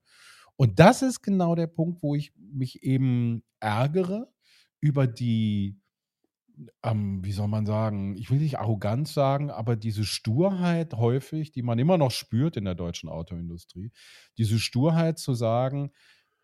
Und 0.57 0.79
das 0.79 1.01
ist 1.01 1.21
genau 1.21 1.55
der 1.55 1.67
Punkt, 1.67 2.03
wo 2.03 2.13
ich 2.13 2.33
mich 2.35 2.83
eben 2.83 3.43
ärgere 3.61 4.27
über 4.81 5.07
die, 5.07 5.79
ähm, 6.83 7.23
wie 7.23 7.31
soll 7.31 7.47
man 7.47 7.65
sagen, 7.65 8.17
ich 8.17 8.29
will 8.29 8.39
nicht 8.39 8.59
Arroganz 8.59 9.13
sagen, 9.13 9.49
aber 9.49 9.77
diese 9.77 10.03
Sturheit 10.03 10.95
häufig, 10.95 11.53
die 11.53 11.61
man 11.61 11.79
immer 11.79 11.97
noch 11.97 12.11
spürt 12.11 12.57
in 12.57 12.65
der 12.65 12.75
deutschen 12.75 13.07
Autoindustrie, 13.07 13.93
diese 14.37 14.59
Sturheit 14.59 15.19
zu 15.19 15.35
sagen, 15.35 15.91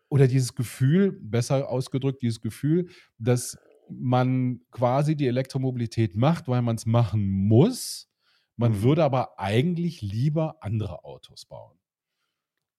oder 0.08 0.26
dieses 0.26 0.54
Gefühl, 0.54 1.12
besser 1.12 1.68
ausgedrückt, 1.68 2.22
dieses 2.22 2.40
Gefühl, 2.40 2.88
dass 3.18 3.58
man 3.90 4.60
quasi 4.70 5.16
die 5.16 5.26
Elektromobilität 5.26 6.16
macht, 6.16 6.48
weil 6.48 6.62
man 6.62 6.76
es 6.76 6.86
machen 6.86 7.28
muss. 7.28 8.08
Man 8.56 8.72
mhm. 8.72 8.82
würde 8.82 9.04
aber 9.04 9.38
eigentlich 9.38 10.02
lieber 10.02 10.56
andere 10.62 11.04
Autos 11.04 11.44
bauen. 11.46 11.78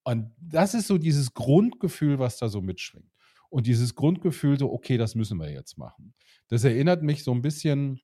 Und 0.04 0.32
das 0.40 0.74
ist 0.74 0.88
so 0.88 0.98
dieses 0.98 1.34
Grundgefühl, 1.34 2.20
was 2.20 2.38
da 2.38 2.50
so 2.50 2.62
mitschwingt. 2.62 3.12
Und 3.50 3.68
dieses 3.68 3.96
Grundgefühl, 3.96 4.58
so, 4.60 4.72
okay, 4.72 4.98
das 4.98 5.16
müssen 5.16 5.40
wir 5.40 5.52
jetzt 5.52 5.78
machen. 5.78 6.14
Das 6.48 6.64
erinnert 6.64 7.04
mich 7.04 7.24
so 7.24 7.32
ein 7.32 7.42
bisschen 7.42 8.02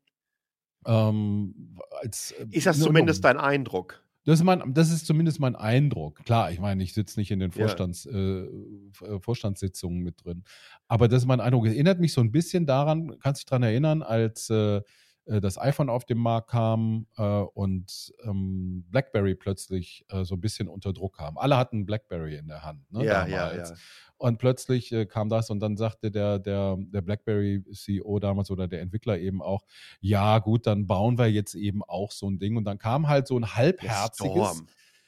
ähm, 0.86 1.78
als. 2.02 2.32
Äh, 2.32 2.48
ist 2.52 2.68
das 2.68 2.80
zumindest 2.80 3.24
dein 3.24 3.38
Eindruck? 3.38 4.05
Das 4.26 4.40
ist, 4.40 4.44
mein, 4.44 4.74
das 4.74 4.92
ist 4.92 5.06
zumindest 5.06 5.40
mein 5.40 5.56
Eindruck. 5.56 6.26
Klar, 6.26 6.52
ich 6.52 6.60
meine, 6.60 6.84
ich 6.84 6.94
sitze 6.94 7.20
nicht 7.20 7.32
in 7.32 7.40
den 7.40 7.52
Vorstands, 7.52 8.06
ja. 8.06 8.12
äh, 8.12 8.44
äh 8.44 9.20
Vorstandssitzungen 9.20 10.00
mit 10.00 10.26
drin. 10.26 10.44
Aber 10.88 11.08
das 11.08 11.24
ist 11.24 11.28
mein 11.28 11.40
Eindruck. 11.40 11.68
Es 11.68 11.74
erinnert 11.74 12.00
mich 12.00 12.12
so 12.12 12.22
ein 12.22 12.32
bisschen 12.32 12.66
daran, 12.66 13.18
kannst 13.20 13.42
du 13.42 13.44
dich 13.44 13.46
daran 13.46 13.64
erinnern, 13.64 14.02
als 14.02 14.50
äh, 14.50 14.56
äh, 14.78 14.82
das 15.26 15.58
iPhone 15.58 15.90
auf 15.90 16.06
den 16.06 16.20
Markt 16.20 16.52
kam 16.52 17.08
äh, 17.18 17.24
und 17.24 18.14
ähm, 18.24 18.86
BlackBerry 18.90 19.34
plötzlich 19.36 20.06
äh, 20.10 20.24
so 20.24 20.36
ein 20.36 20.42
bisschen 20.42 20.68
unter 20.68 20.94
Druck 20.94 21.18
kam. 21.18 21.38
Alle 21.38 21.58
hatten 21.58 21.86
BlackBerry 21.86 22.36
in 22.36 22.48
der 22.48 22.64
Hand. 22.64 22.92
Ne, 22.92 23.06
ja, 23.06 23.26
damals. 23.26 23.70
ja, 23.70 23.76
ja. 23.76 23.82
Und 24.18 24.38
plötzlich 24.38 24.92
äh, 24.92 25.06
kam 25.06 25.30
das 25.30 25.50
und 25.50 25.60
dann 25.60 25.78
sagte 25.78 26.12
der, 26.12 26.38
der, 26.38 26.78
der 26.80 27.02
BlackBerry-CEO 27.02 28.20
damals 28.20 28.52
oder 28.52 28.68
der 28.68 28.82
Entwickler 28.82 29.18
eben 29.18 29.42
auch, 29.42 29.66
ja 30.00 30.38
gut, 30.40 30.68
dann 30.68 30.86
bauen 30.86 31.18
wir 31.18 31.28
jetzt 31.28 31.56
eben 31.56 31.84
auch 31.84 32.12
so 32.12 32.30
ein 32.30 32.38
Ding. 32.38 32.56
Und 32.56 32.66
dann 32.66 32.78
kam 32.78 33.08
halt 33.08 33.28
so 33.28 33.38
ein 33.38 33.56
halbherziges... 33.56 34.64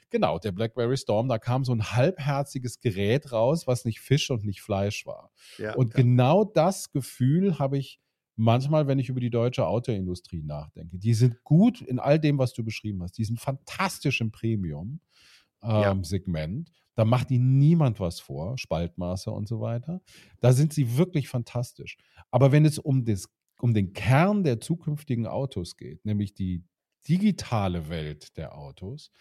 Genau, 0.09 0.39
der 0.39 0.53
BlackBerry 0.53 0.95
Storm, 0.95 1.27
da 1.27 1.37
kam 1.37 1.65
so 1.65 1.73
ein 1.73 1.91
halbherziges 1.91 2.79
Gerät 2.79 3.33
raus, 3.33 3.67
was 3.67 3.83
nicht 3.83 3.99
Fisch 3.99 4.31
und 4.31 4.45
nicht 4.45 4.61
Fleisch 4.61 5.05
war. 5.05 5.31
Ja, 5.57 5.75
und 5.75 5.93
ja. 5.93 6.01
genau 6.01 6.45
das 6.45 6.93
Gefühl 6.93 7.59
habe 7.59 7.77
ich 7.77 7.99
manchmal, 8.37 8.87
wenn 8.87 8.99
ich 8.99 9.09
über 9.09 9.19
die 9.19 9.29
deutsche 9.29 9.67
Autoindustrie 9.67 10.43
nachdenke. 10.43 10.97
Die 10.97 11.13
sind 11.13 11.43
gut 11.43 11.81
in 11.81 11.99
all 11.99 12.17
dem, 12.19 12.37
was 12.37 12.53
du 12.53 12.63
beschrieben 12.63 13.03
hast. 13.03 13.17
Die 13.17 13.25
sind 13.25 13.41
fantastisch 13.41 14.21
im 14.21 14.31
Premium-Segment. 14.31 16.69
Ähm, 16.69 16.73
ja. 16.73 16.81
Da 16.95 17.03
macht 17.05 17.31
ihnen 17.31 17.57
niemand 17.57 17.99
was 17.99 18.19
vor, 18.19 18.57
Spaltmaße 18.57 19.29
und 19.29 19.47
so 19.47 19.59
weiter. 19.59 20.01
Da 20.39 20.53
sind 20.53 20.73
sie 20.73 20.97
wirklich 20.97 21.27
fantastisch. 21.27 21.97
Aber 22.31 22.51
wenn 22.51 22.65
es 22.65 22.79
um, 22.79 23.05
das, 23.05 23.29
um 23.59 23.73
den 23.73 23.93
Kern 23.93 24.43
der 24.43 24.61
zukünftigen 24.61 25.27
Autos 25.27 25.77
geht, 25.77 26.05
nämlich 26.05 26.33
die 26.33 26.63
digitale 27.07 27.89
Welt 27.89 28.35
der 28.37 28.57
Autos, 28.57 29.11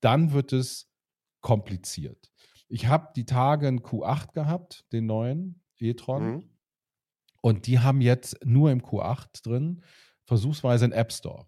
dann 0.00 0.32
wird 0.32 0.52
es 0.52 0.88
kompliziert. 1.40 2.30
Ich 2.68 2.86
habe 2.86 3.12
die 3.14 3.26
Tage 3.26 3.68
einen 3.68 3.80
Q8 3.80 4.32
gehabt, 4.32 4.84
den 4.92 5.06
neuen 5.06 5.60
e-tron. 5.78 6.36
Mhm. 6.36 6.53
Und 7.44 7.66
die 7.66 7.78
haben 7.78 8.00
jetzt 8.00 8.38
nur 8.42 8.70
im 8.70 8.80
Q8 8.80 9.44
drin, 9.44 9.82
versuchsweise 10.24 10.86
einen 10.86 10.94
App 10.94 11.12
Store. 11.12 11.46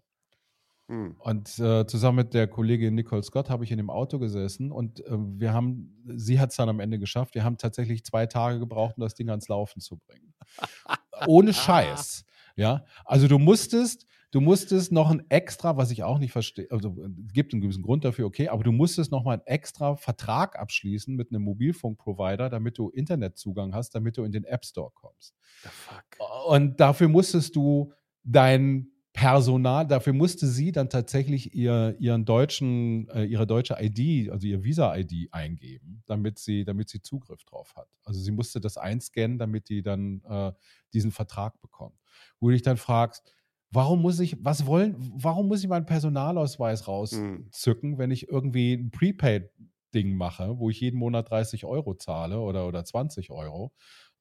Mhm. 0.89 1.15
Und 1.17 1.57
äh, 1.57 1.87
zusammen 1.87 2.17
mit 2.17 2.35
der 2.35 2.47
Kollegin 2.47 2.93
Nicole 2.93 3.23
Scott 3.23 3.49
habe 3.49 3.63
ich 3.63 3.71
in 3.71 3.77
dem 3.77 3.89
Auto 3.89 4.19
gesessen 4.19 4.71
und 4.71 5.03
äh, 5.07 5.17
wir 5.17 5.53
haben, 5.53 6.03
sie 6.15 6.39
hat 6.39 6.51
es 6.51 6.57
dann 6.57 6.69
am 6.69 6.81
Ende 6.81 6.99
geschafft. 6.99 7.33
Wir 7.33 7.43
haben 7.43 7.57
tatsächlich 7.57 8.05
zwei 8.05 8.27
Tage 8.27 8.59
gebraucht, 8.59 8.97
um 8.97 9.01
das 9.01 9.15
Ding 9.15 9.31
ans 9.31 9.47
Laufen 9.47 9.81
zu 9.81 9.97
bringen. 9.97 10.35
Ohne 11.25 11.51
Scheiß. 11.51 12.25
Ja, 12.55 12.85
also 13.03 13.27
du 13.27 13.39
musstest, 13.39 14.05
du 14.31 14.41
musstest 14.41 14.91
noch 14.91 15.09
ein 15.09 15.23
extra, 15.29 15.77
was 15.77 15.91
ich 15.91 16.03
auch 16.03 16.19
nicht 16.19 16.31
verstehe, 16.31 16.67
also 16.69 16.95
es 17.27 17.33
gibt 17.33 17.53
einen 17.53 17.61
gewissen 17.61 17.83
Grund 17.83 18.03
dafür, 18.03 18.25
okay, 18.25 18.49
aber 18.49 18.63
du 18.63 18.71
musstest 18.71 19.11
noch 19.11 19.23
mal 19.23 19.33
einen 19.33 19.45
extra 19.45 19.95
Vertrag 19.95 20.59
abschließen 20.59 21.15
mit 21.15 21.31
einem 21.31 21.43
Mobilfunkprovider, 21.43 22.49
damit 22.49 22.77
du 22.77 22.89
Internetzugang 22.89 23.73
hast, 23.73 23.95
damit 23.95 24.17
du 24.17 24.23
in 24.23 24.31
den 24.31 24.43
App 24.43 24.65
Store 24.65 24.91
kommst. 24.93 25.33
The 25.63 25.69
fuck? 25.69 26.03
Und 26.47 26.79
dafür 26.79 27.07
musstest 27.07 27.55
du 27.55 27.93
dein 28.23 28.91
Personal, 29.17 29.87
dafür 29.87 30.13
musste 30.13 30.45
sie 30.45 30.71
dann 30.71 30.91
tatsächlich 30.91 31.55
ihr, 31.55 31.95
ihren 31.97 32.23
deutschen, 32.23 33.09
äh, 33.09 33.23
ihre 33.23 33.47
deutsche 33.47 33.75
ID, 33.79 34.29
also 34.29 34.45
ihr 34.45 34.63
Visa-ID 34.63 35.29
eingeben, 35.31 36.03
damit 36.05 36.37
sie, 36.37 36.65
damit 36.65 36.89
sie 36.89 37.01
Zugriff 37.01 37.43
drauf 37.43 37.75
hat. 37.75 37.87
Also 38.03 38.19
sie 38.19 38.29
musste 38.29 38.61
das 38.61 38.77
einscannen, 38.77 39.39
damit 39.39 39.69
die 39.69 39.81
dann 39.81 40.21
äh, 40.29 40.51
diesen 40.93 41.11
Vertrag 41.11 41.59
bekommt. 41.61 41.95
Wo 42.39 42.49
du 42.49 42.53
dich 42.53 42.61
dann 42.61 42.77
fragst, 42.77 43.23
warum 43.71 44.01
muss 44.01 44.19
ich, 44.19 44.37
was 44.43 44.65
wollen, 44.65 44.95
warum 45.15 45.47
muss 45.47 45.63
ich 45.63 45.69
meinen 45.69 45.85
Personalausweis 45.85 46.81
hm. 46.81 46.85
rauszücken, 46.85 47.91
mhm. 47.91 47.97
wenn 47.97 48.11
ich 48.11 48.29
irgendwie 48.29 48.73
ein 48.73 48.91
Prepaid-Ding 48.91 50.15
mache, 50.15 50.57
wo 50.59 50.69
ich 50.69 50.79
jeden 50.79 50.97
Monat 50.97 51.29
30 51.29 51.65
Euro 51.65 51.95
zahle 51.95 52.39
oder, 52.39 52.67
oder 52.67 52.83
20 52.83 53.31
Euro, 53.31 53.73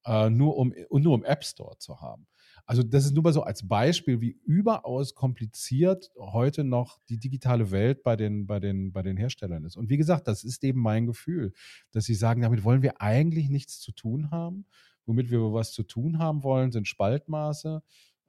äh, 0.04 0.30
nur 0.30 0.56
um, 0.56 0.72
nur 0.90 1.14
im 1.14 1.24
App 1.24 1.44
Store 1.44 1.78
zu 1.78 2.00
haben. 2.00 2.26
Also 2.64 2.82
das 2.82 3.04
ist 3.04 3.14
nur 3.14 3.22
mal 3.22 3.32
so 3.32 3.42
als 3.42 3.66
Beispiel, 3.66 4.20
wie 4.20 4.40
überaus 4.44 5.14
kompliziert 5.14 6.10
heute 6.18 6.64
noch 6.64 6.98
die 7.08 7.18
digitale 7.18 7.70
Welt 7.70 8.02
bei 8.02 8.16
den, 8.16 8.46
bei 8.46 8.58
den, 8.58 8.92
bei 8.92 9.02
den 9.02 9.16
Herstellern 9.16 9.64
ist. 9.64 9.76
Und 9.76 9.88
wie 9.88 9.96
gesagt, 9.96 10.26
das 10.26 10.42
ist 10.42 10.64
eben 10.64 10.80
mein 10.80 11.06
Gefühl, 11.06 11.52
dass 11.92 12.06
sie 12.06 12.14
sagen, 12.14 12.42
damit 12.42 12.64
wollen 12.64 12.82
wir 12.82 13.00
eigentlich 13.00 13.50
nichts 13.50 13.78
zu 13.78 13.92
tun 13.92 14.32
haben. 14.32 14.66
Womit 15.04 15.30
wir 15.30 15.40
was 15.52 15.70
zu 15.70 15.84
tun 15.84 16.18
haben 16.18 16.42
wollen, 16.42 16.72
sind 16.72 16.88
Spaltmaße, 16.88 17.82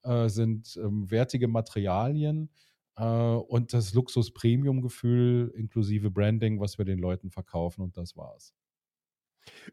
äh, 0.07 0.29
sind 0.29 0.77
ähm, 0.81 1.09
wertige 1.11 1.47
Materialien 1.47 2.49
äh, 2.95 3.03
und 3.03 3.73
das 3.73 3.93
Luxus-Premium-Gefühl 3.93 5.53
inklusive 5.55 6.11
Branding, 6.11 6.59
was 6.59 6.77
wir 6.77 6.85
den 6.85 6.99
Leuten 6.99 7.29
verkaufen 7.29 7.81
und 7.81 7.97
das 7.97 8.15
war's. 8.15 8.53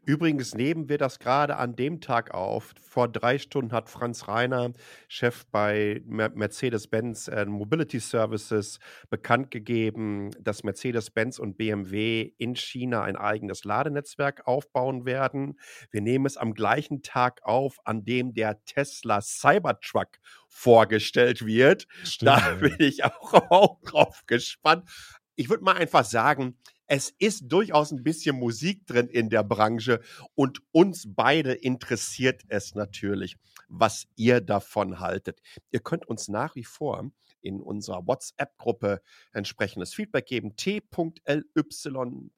Übrigens 0.05 0.53
nehmen 0.53 0.89
wir 0.89 0.97
das 0.97 1.19
gerade 1.19 1.57
an 1.57 1.75
dem 1.75 2.01
Tag 2.01 2.33
auf. 2.33 2.73
Vor 2.81 3.07
drei 3.07 3.37
Stunden 3.37 3.71
hat 3.71 3.89
Franz 3.89 4.27
Reiner, 4.27 4.73
Chef 5.07 5.45
bei 5.51 6.01
Mercedes-Benz 6.05 7.27
äh, 7.27 7.45
Mobility 7.45 7.99
Services, 7.99 8.79
bekannt 9.09 9.51
gegeben, 9.51 10.31
dass 10.39 10.63
Mercedes-Benz 10.63 11.39
und 11.39 11.57
BMW 11.57 12.33
in 12.37 12.55
China 12.55 13.03
ein 13.03 13.15
eigenes 13.15 13.63
Ladenetzwerk 13.63 14.47
aufbauen 14.47 15.05
werden. 15.05 15.59
Wir 15.91 16.01
nehmen 16.01 16.25
es 16.25 16.37
am 16.37 16.53
gleichen 16.53 17.01
Tag 17.01 17.41
auf, 17.43 17.79
an 17.85 18.05
dem 18.05 18.33
der 18.33 18.63
Tesla 18.65 19.21
Cybertruck 19.21 20.09
vorgestellt 20.47 21.45
wird. 21.45 21.87
Stimmt, 22.03 22.31
da 22.31 22.51
bin 22.55 22.75
ich 22.79 23.03
auch, 23.03 23.33
auch 23.49 23.81
drauf 23.81 24.23
gespannt. 24.27 24.89
Ich 25.35 25.49
würde 25.49 25.63
mal 25.63 25.75
einfach 25.75 26.05
sagen, 26.05 26.57
es 26.87 27.13
ist 27.17 27.43
durchaus 27.47 27.91
ein 27.91 28.03
bisschen 28.03 28.37
Musik 28.37 28.85
drin 28.85 29.07
in 29.07 29.29
der 29.29 29.43
Branche 29.43 30.01
und 30.35 30.61
uns 30.71 31.05
beide 31.07 31.53
interessiert 31.53 32.43
es 32.47 32.75
natürlich, 32.75 33.37
was 33.67 34.07
ihr 34.15 34.41
davon 34.41 34.99
haltet. 34.99 35.41
Ihr 35.71 35.79
könnt 35.79 36.05
uns 36.07 36.27
nach 36.27 36.55
wie 36.55 36.63
vor 36.63 37.11
in 37.41 37.61
unserer 37.61 38.05
WhatsApp-Gruppe 38.07 39.01
entsprechendes 39.31 39.93
Feedback 39.93 40.25
geben. 40.25 40.55
t.ly 40.55 40.81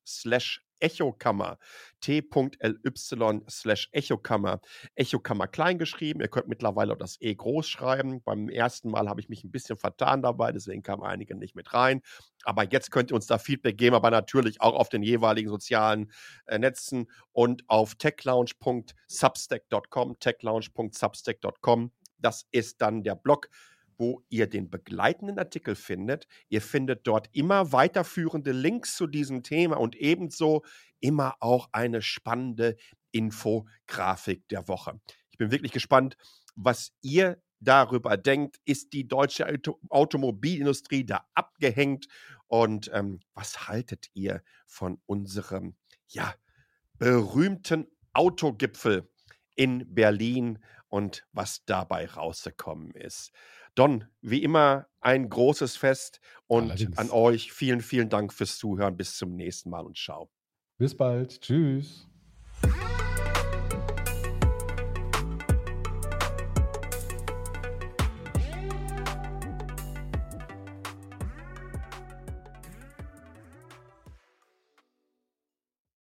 slash 0.05 0.66
Echokammer. 0.79 1.57
t.ly 1.99 3.41
slash 3.49 3.89
Echokammer. 3.91 4.61
Echokammer 4.95 5.47
klein 5.47 5.77
geschrieben. 5.77 6.21
Ihr 6.21 6.27
könnt 6.27 6.47
mittlerweile 6.47 6.93
auch 6.93 6.97
das 6.97 7.19
E 7.21 7.33
groß 7.33 7.67
schreiben. 7.67 8.21
Beim 8.23 8.49
ersten 8.49 8.89
Mal 8.89 9.09
habe 9.09 9.19
ich 9.19 9.29
mich 9.29 9.43
ein 9.43 9.51
bisschen 9.51 9.77
vertan 9.77 10.21
dabei, 10.21 10.51
deswegen 10.51 10.83
kamen 10.83 11.03
einige 11.03 11.35
nicht 11.35 11.55
mit 11.55 11.73
rein. 11.73 12.01
Aber 12.43 12.63
jetzt 12.63 12.91
könnt 12.91 13.11
ihr 13.11 13.15
uns 13.15 13.27
da 13.27 13.39
Feedback 13.39 13.77
geben, 13.77 13.95
aber 13.95 14.11
natürlich 14.11 14.61
auch 14.61 14.75
auf 14.75 14.89
den 14.89 15.03
jeweiligen 15.03 15.49
sozialen 15.49 16.11
äh, 16.45 16.59
Netzen 16.59 17.09
und 17.31 17.63
auf 17.67 17.95
techlounge.substack.com. 17.95 20.19
techlounge.substack.com. 20.19 21.91
Das 22.19 22.47
ist 22.51 22.81
dann 22.81 23.03
der 23.03 23.15
Blog 23.15 23.49
wo 23.97 24.23
ihr 24.29 24.47
den 24.47 24.69
begleitenden 24.69 25.39
Artikel 25.39 25.75
findet. 25.75 26.27
Ihr 26.49 26.62
findet 26.62 27.07
dort 27.07 27.29
immer 27.31 27.71
weiterführende 27.71 28.51
Links 28.51 28.95
zu 28.95 29.07
diesem 29.07 29.43
Thema 29.43 29.77
und 29.77 29.95
ebenso 29.95 30.63
immer 30.99 31.36
auch 31.39 31.69
eine 31.71 32.01
spannende 32.01 32.77
Infografik 33.12 34.47
der 34.49 34.67
Woche. 34.67 34.99
Ich 35.31 35.38
bin 35.38 35.51
wirklich 35.51 35.71
gespannt, 35.71 36.17
was 36.55 36.91
ihr 37.01 37.41
darüber 37.60 38.17
denkt. 38.17 38.60
Ist 38.65 38.93
die 38.93 39.07
deutsche 39.07 39.47
Auto 39.47 39.79
Automobilindustrie 39.89 41.05
da 41.05 41.27
abgehängt? 41.33 42.07
Und 42.47 42.89
ähm, 42.93 43.19
was 43.33 43.67
haltet 43.67 44.07
ihr 44.13 44.41
von 44.65 45.01
unserem 45.05 45.75
ja, 46.07 46.33
berühmten 46.97 47.88
Autogipfel 48.13 49.10
in 49.55 49.93
Berlin 49.93 50.60
und 50.88 51.27
was 51.33 51.65
dabei 51.65 52.07
rausgekommen 52.07 52.91
ist? 52.91 53.31
Don, 53.77 54.05
wie 54.21 54.41
immer 54.41 54.87
ein 55.01 55.29
großes 55.29 55.77
Fest 55.77 56.19
und 56.47 56.71
Allerdings. 56.71 56.97
an 56.97 57.11
euch 57.11 57.51
vielen, 57.51 57.81
vielen 57.81 58.09
Dank 58.09 58.33
fürs 58.33 58.57
Zuhören. 58.57 58.97
Bis 58.97 59.15
zum 59.17 59.35
nächsten 59.35 59.69
Mal 59.69 59.85
und 59.85 59.95
ciao. 59.97 60.31
Bis 60.79 60.97
bald. 60.97 61.41
Tschüss. 61.41 62.07